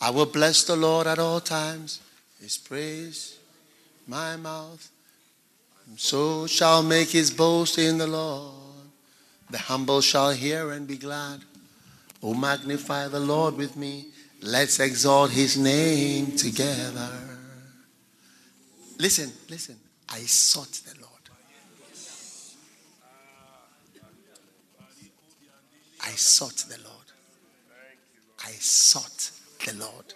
[0.00, 2.00] I will bless the Lord at all times,
[2.40, 3.38] his praise,
[4.08, 4.90] my mouth.
[5.96, 8.54] So shall make his boast in the Lord.
[9.50, 11.40] The humble shall hear and be glad.
[12.22, 14.06] Oh, magnify the Lord with me.
[14.42, 17.10] Let's exalt his name together.
[18.98, 19.76] Listen, listen.
[20.08, 21.06] I sought the Lord.
[26.06, 27.06] I sought the Lord.
[28.44, 29.30] I sought
[29.64, 30.14] the Lord.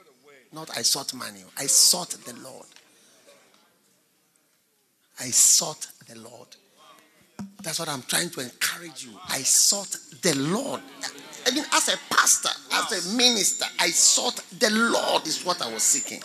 [0.53, 1.43] Not I sought money.
[1.59, 2.67] I sought the Lord.
[5.19, 6.49] I sought the Lord.
[7.63, 9.13] That's what I'm trying to encourage you.
[9.29, 10.81] I sought the Lord.
[11.47, 15.73] I mean, as a pastor, as a minister, I sought the Lord, is what I
[15.73, 16.23] was seeking.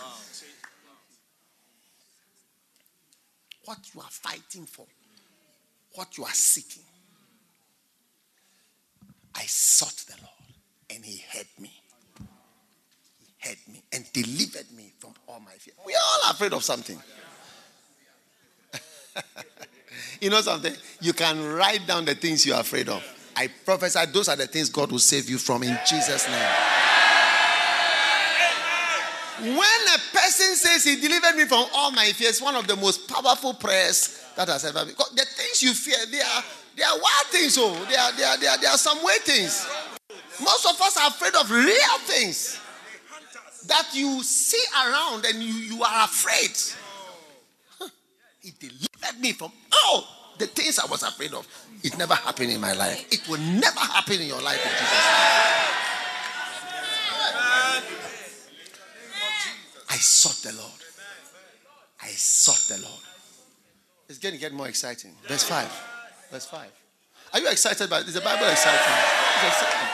[3.64, 4.86] What you are fighting for,
[5.94, 6.84] what you are seeking.
[9.36, 10.54] I sought the Lord,
[10.90, 11.72] and He heard me.
[13.18, 15.74] He heard me and delivered me from all my fear.
[15.84, 16.98] We are all afraid of something.
[20.20, 20.74] you know something?
[21.00, 23.02] You can write down the things you are afraid of.
[23.36, 26.95] I prophesy those are the things God will save you from in Jesus' name.
[29.40, 33.08] When a person says he delivered me from all my fears, one of the most
[33.08, 34.94] powerful prayers that has ever been.
[34.94, 36.42] The things you fear, they are
[36.76, 39.16] they are wild things, oh, they are they are they are, they are some way
[39.20, 39.66] things.
[40.40, 42.60] Most of us are afraid of real things
[43.68, 46.56] that you see around and you, you are afraid.
[47.78, 47.88] Huh.
[48.40, 50.06] He delivered me from all
[50.38, 51.46] the things I was afraid of.
[51.82, 53.06] It never happened in my life.
[53.10, 55.95] It will never happen in your life in Jesus'.
[59.96, 60.80] I sought the Lord.
[62.02, 63.00] I sought the Lord.
[64.10, 65.12] It's getting get more exciting.
[65.26, 65.72] Verse 5.
[66.30, 66.68] Verse 5.
[67.32, 68.78] Are you excited by Is the Bible exciting?
[69.46, 69.88] exciting?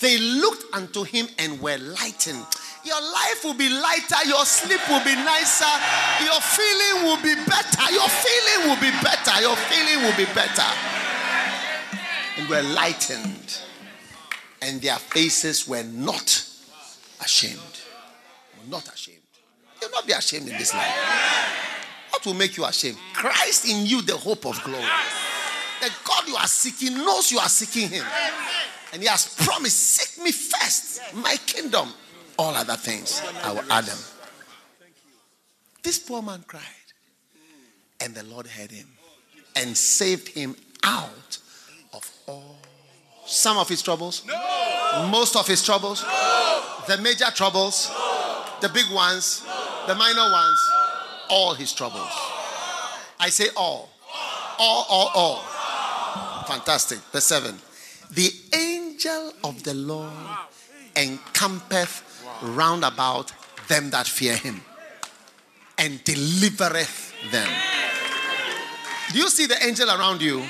[0.00, 2.44] They looked unto him and were lightened.
[2.82, 5.70] Your life will be lighter, your sleep will be nicer,
[6.24, 10.66] your feeling will be better, your feeling will be better, your feeling will be better.
[12.36, 13.60] And were lightened,
[14.62, 16.44] and their faces were not
[17.20, 17.87] ashamed.
[18.68, 19.18] Not ashamed.
[19.80, 20.94] You'll not be ashamed in this life.
[22.10, 22.98] What will make you ashamed?
[23.14, 24.82] Christ in you, the hope of glory.
[25.80, 28.04] The God you are seeking knows you are seeking Him.
[28.92, 31.92] And He has promised, Seek me first, my kingdom.
[32.38, 33.98] All other things, I will add them.
[35.82, 36.62] This poor man cried,
[38.00, 38.86] and the Lord heard him
[39.56, 40.54] and saved him
[40.84, 41.38] out
[41.92, 42.58] of all.
[43.26, 45.08] Some of his troubles, no.
[45.10, 46.72] most of his troubles, no.
[46.88, 48.17] the major troubles, no.
[48.60, 49.44] The big ones,
[49.86, 50.58] the minor ones,
[51.30, 52.10] all his troubles.
[53.20, 53.90] I say all.
[54.58, 56.44] All, all, all.
[56.46, 56.98] Fantastic.
[57.12, 57.54] Verse 7.
[58.10, 60.12] The angel of the Lord
[60.96, 63.32] encampeth round about
[63.68, 64.60] them that fear him
[65.76, 67.48] and delivereth them.
[69.12, 70.42] Do you see the angel around you?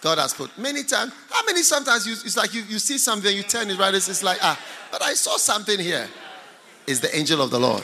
[0.00, 1.12] God has put many times.
[1.30, 4.08] How many sometimes you, it's like you, you see something, you turn it right, it's,
[4.08, 4.60] it's like, ah,
[4.92, 6.08] but I saw something here.
[6.86, 7.82] It's the angel of the Lord.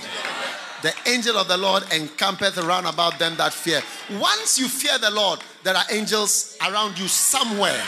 [0.82, 3.82] The angel of the Lord encampeth around about them that fear.
[4.18, 7.82] Once you fear the Lord, there are angels around you somewhere.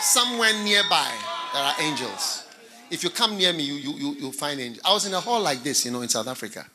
[0.00, 1.10] Somewhere nearby,
[1.52, 2.46] there are angels.
[2.90, 4.84] If you come near me, you, you, you, you'll find angels.
[4.84, 6.66] I was in a hall like this, you know, in South Africa.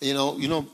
[0.00, 0.66] You know, you know,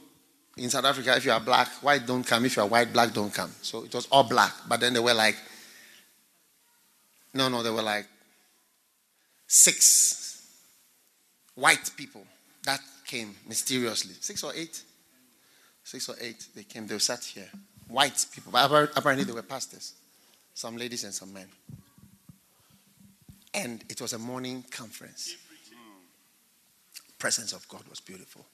[0.56, 2.44] in South Africa, if you are black, white don't come.
[2.44, 3.50] If you are white, black don't come.
[3.62, 4.52] So it was all black.
[4.68, 5.36] But then they were like,
[7.32, 8.06] no, no, they were like
[9.46, 10.23] six
[11.54, 12.24] white people
[12.64, 14.14] that came mysteriously.
[14.20, 14.82] Six or eight?
[15.84, 16.46] Six or eight.
[16.54, 17.48] They came, they sat here.
[17.88, 18.52] White people.
[18.52, 19.94] But apparently they were pastors.
[20.54, 21.48] Some ladies and some men.
[23.52, 25.36] And it was a morning conference.
[27.18, 28.44] Presence of God was beautiful.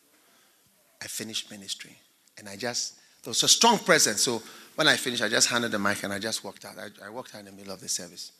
[1.02, 1.96] I finished ministry.
[2.38, 4.22] And I just, there was a strong presence.
[4.22, 4.42] So
[4.74, 6.74] when I finished, I just handed the mic and I just walked out.
[6.78, 8.32] I, I walked out in the middle of the service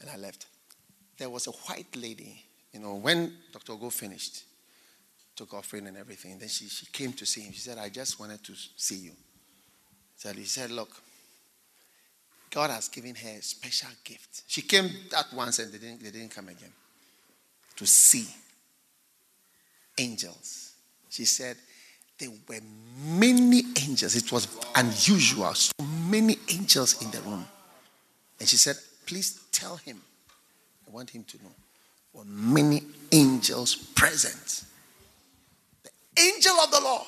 [0.00, 0.46] and I left.
[1.18, 3.74] There was a white lady, you know, when Dr.
[3.76, 4.44] Go finished,
[5.36, 7.52] took offering and everything, then she, she came to see him.
[7.52, 9.12] She said, I just wanted to see you.
[10.16, 10.90] So he said, Look,
[12.50, 14.42] God has given her a special gift.
[14.46, 16.72] She came that once and they didn't, they didn't come again
[17.76, 18.26] to see
[19.98, 20.74] angels.
[21.08, 21.56] She said,
[22.18, 22.60] there were
[23.04, 24.14] many angels.
[24.14, 24.46] It was
[24.76, 25.52] unusual.
[25.54, 25.72] So
[26.08, 27.44] many angels in the room.
[28.38, 28.76] And she said,
[29.06, 30.00] Please tell him.
[30.86, 31.50] I want him to know.
[32.12, 34.64] Were many angels present.
[35.82, 35.90] The
[36.20, 37.06] angel of the Lord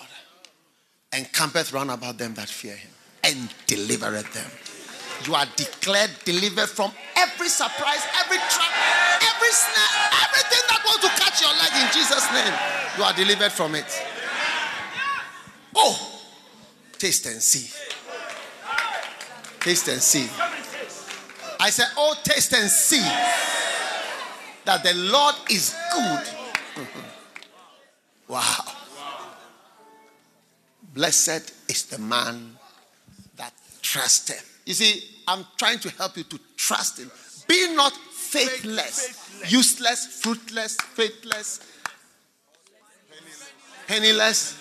[1.12, 2.90] encampeth round about them that fear him
[3.22, 4.50] and delivereth them.
[5.26, 8.72] You are declared delivered from every surprise, every trap,
[9.22, 12.54] every snare, everything that wants to catch your leg in Jesus' name.
[12.96, 14.02] You are delivered from it.
[15.76, 16.22] Oh,
[16.98, 17.70] taste and see.
[19.60, 20.28] Taste and see.
[21.60, 23.04] I said, Oh, taste and see
[24.64, 26.28] that the Lord is good.
[28.28, 28.64] wow.
[30.94, 32.56] Blessed is the man
[33.36, 34.62] that trusteth.
[34.64, 37.10] You see, I'm trying to help you to trust Him.
[37.48, 41.60] Be not faithless, useless, fruitless, faithless,
[43.86, 44.58] penniless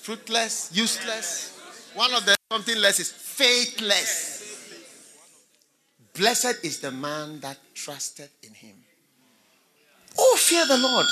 [0.00, 1.56] fruitless, useless.
[1.94, 4.39] One of the something less is faithless.
[6.20, 8.76] Blessed is the man that trusted in him.
[10.18, 11.06] Oh, fear the Lord.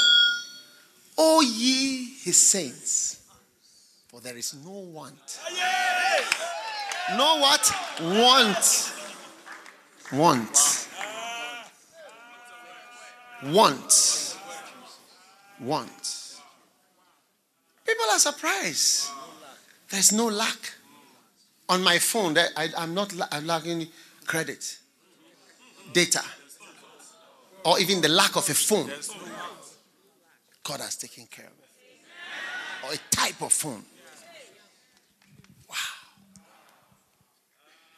[1.16, 3.22] O ye his saints.
[4.08, 5.40] For there is no want.
[7.16, 7.72] No what?
[8.02, 8.92] Want.
[10.12, 10.88] Want.
[13.44, 14.36] Want.
[15.58, 16.36] Want.
[17.86, 19.08] People are surprised.
[19.88, 20.74] There's no lack.
[21.70, 23.86] On my phone, I, am not I'm lacking
[24.26, 24.78] credit,
[25.92, 26.22] data,
[27.64, 28.90] or even the lack of a phone.
[30.62, 31.64] God has taken care of it.
[32.84, 33.82] Or a type of phone.
[35.68, 35.76] Wow.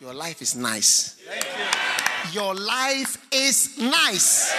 [0.00, 1.20] Your life is nice.
[2.32, 4.54] Your life is nice.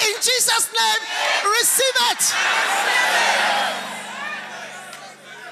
[0.00, 1.02] In Jesus' name,
[1.44, 2.34] receive it.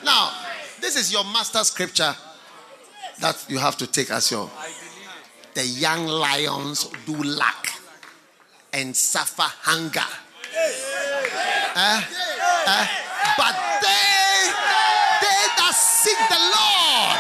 [0.05, 0.32] Now,
[0.81, 2.14] this is your master scripture
[3.20, 4.51] that you have to take as your.
[5.55, 7.72] The young lions do lack
[8.72, 10.01] and suffer hunger.
[11.76, 12.02] Uh,
[12.66, 12.86] uh,
[13.36, 14.51] but they,
[15.22, 17.18] they that seek the Lord,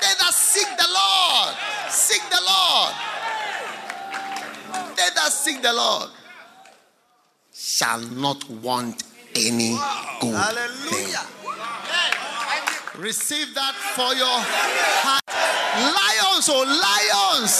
[0.00, 1.54] they that seek the Lord,
[1.90, 2.94] seek the Lord,
[4.96, 6.10] they that seek the Lord
[7.52, 9.02] shall not want
[9.34, 9.76] any
[10.20, 11.18] good Hallelujah.
[11.18, 13.02] thing.
[13.02, 14.40] Receive that for your
[15.04, 15.25] heart.
[15.76, 17.54] Lions, oh lions.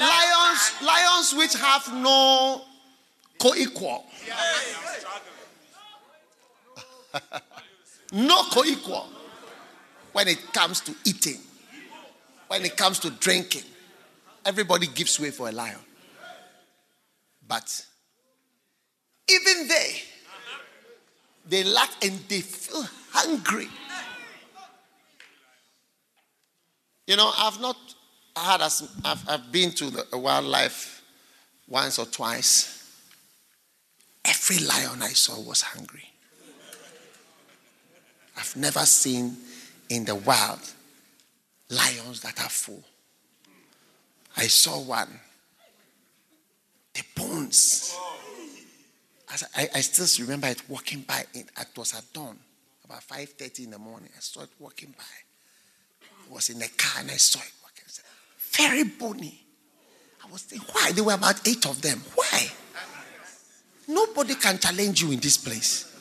[0.00, 2.62] Lions, lions which have no
[3.38, 4.06] co-equal.
[8.12, 9.08] no co-equal
[10.12, 11.38] when it comes to eating,
[12.48, 13.64] when it comes to drinking.
[14.44, 15.78] Everybody gives way for a lion.
[17.46, 17.84] But
[19.28, 20.02] even they
[21.48, 23.68] they lack and they feel hungry.
[27.10, 27.76] You know, I've not
[28.36, 31.02] had as I've, I've been to the wildlife
[31.66, 32.88] once or twice.
[34.24, 36.08] Every lion I saw was hungry.
[38.36, 39.36] I've never seen
[39.88, 40.60] in the wild
[41.68, 42.84] lions that are full.
[44.36, 45.18] I saw one.
[46.94, 47.92] The bones
[49.56, 51.24] I, I still remember it walking by.
[51.34, 52.38] It, it was at dawn,
[52.84, 54.10] about 5.30 in the morning.
[54.16, 55.29] I saw it walking by.
[56.30, 57.52] Was in the car and I saw it.
[58.52, 59.40] Very bony.
[60.24, 60.92] I was thinking, why?
[60.92, 62.00] There were about eight of them.
[62.14, 62.50] Why?
[63.88, 65.92] Nobody can challenge you in this place,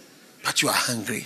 [0.44, 1.26] but you are hungry.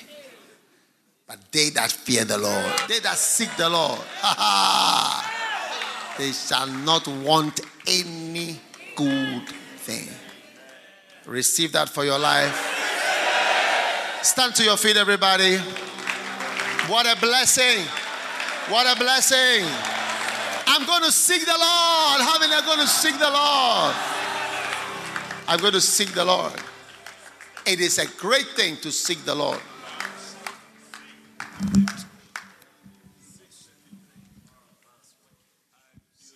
[1.27, 3.99] But they that fear the Lord, they that seek the Lord,
[6.17, 8.59] they shall not want any
[8.95, 9.47] good
[9.77, 10.09] thing.
[11.25, 12.69] Receive that for your life.
[14.21, 15.57] Stand to your feet, everybody.
[16.87, 17.85] What a blessing!
[18.69, 19.65] What a blessing!
[20.67, 22.21] I'm going to seek the Lord.
[22.21, 23.95] How many are going to seek the Lord?
[25.47, 26.53] I'm going to seek the Lord.
[27.65, 29.59] It is a great thing to seek the Lord.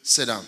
[0.04, 0.44] Sit down.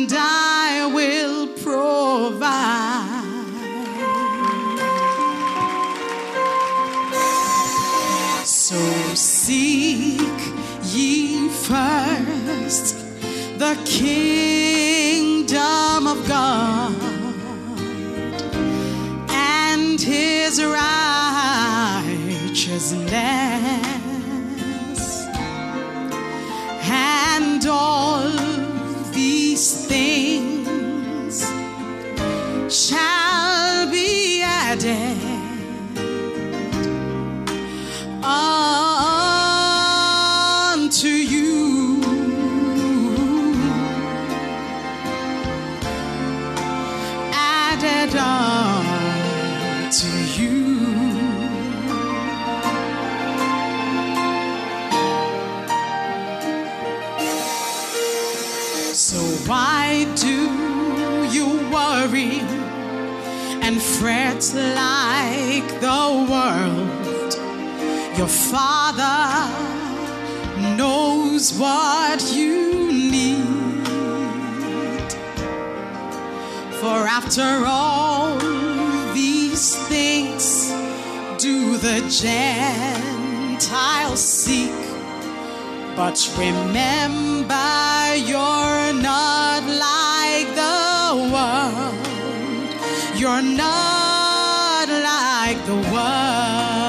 [0.00, 2.40] And I will provide.
[8.46, 8.78] So
[9.14, 10.40] seek
[10.94, 12.96] ye first
[13.58, 14.59] the kingdom
[71.48, 73.40] what you need.
[76.80, 78.38] For after all
[79.14, 80.68] these things
[81.38, 84.70] do the Gentiles seek.
[85.96, 92.06] But remember, you're not like the world.
[93.18, 96.79] You're not like the world.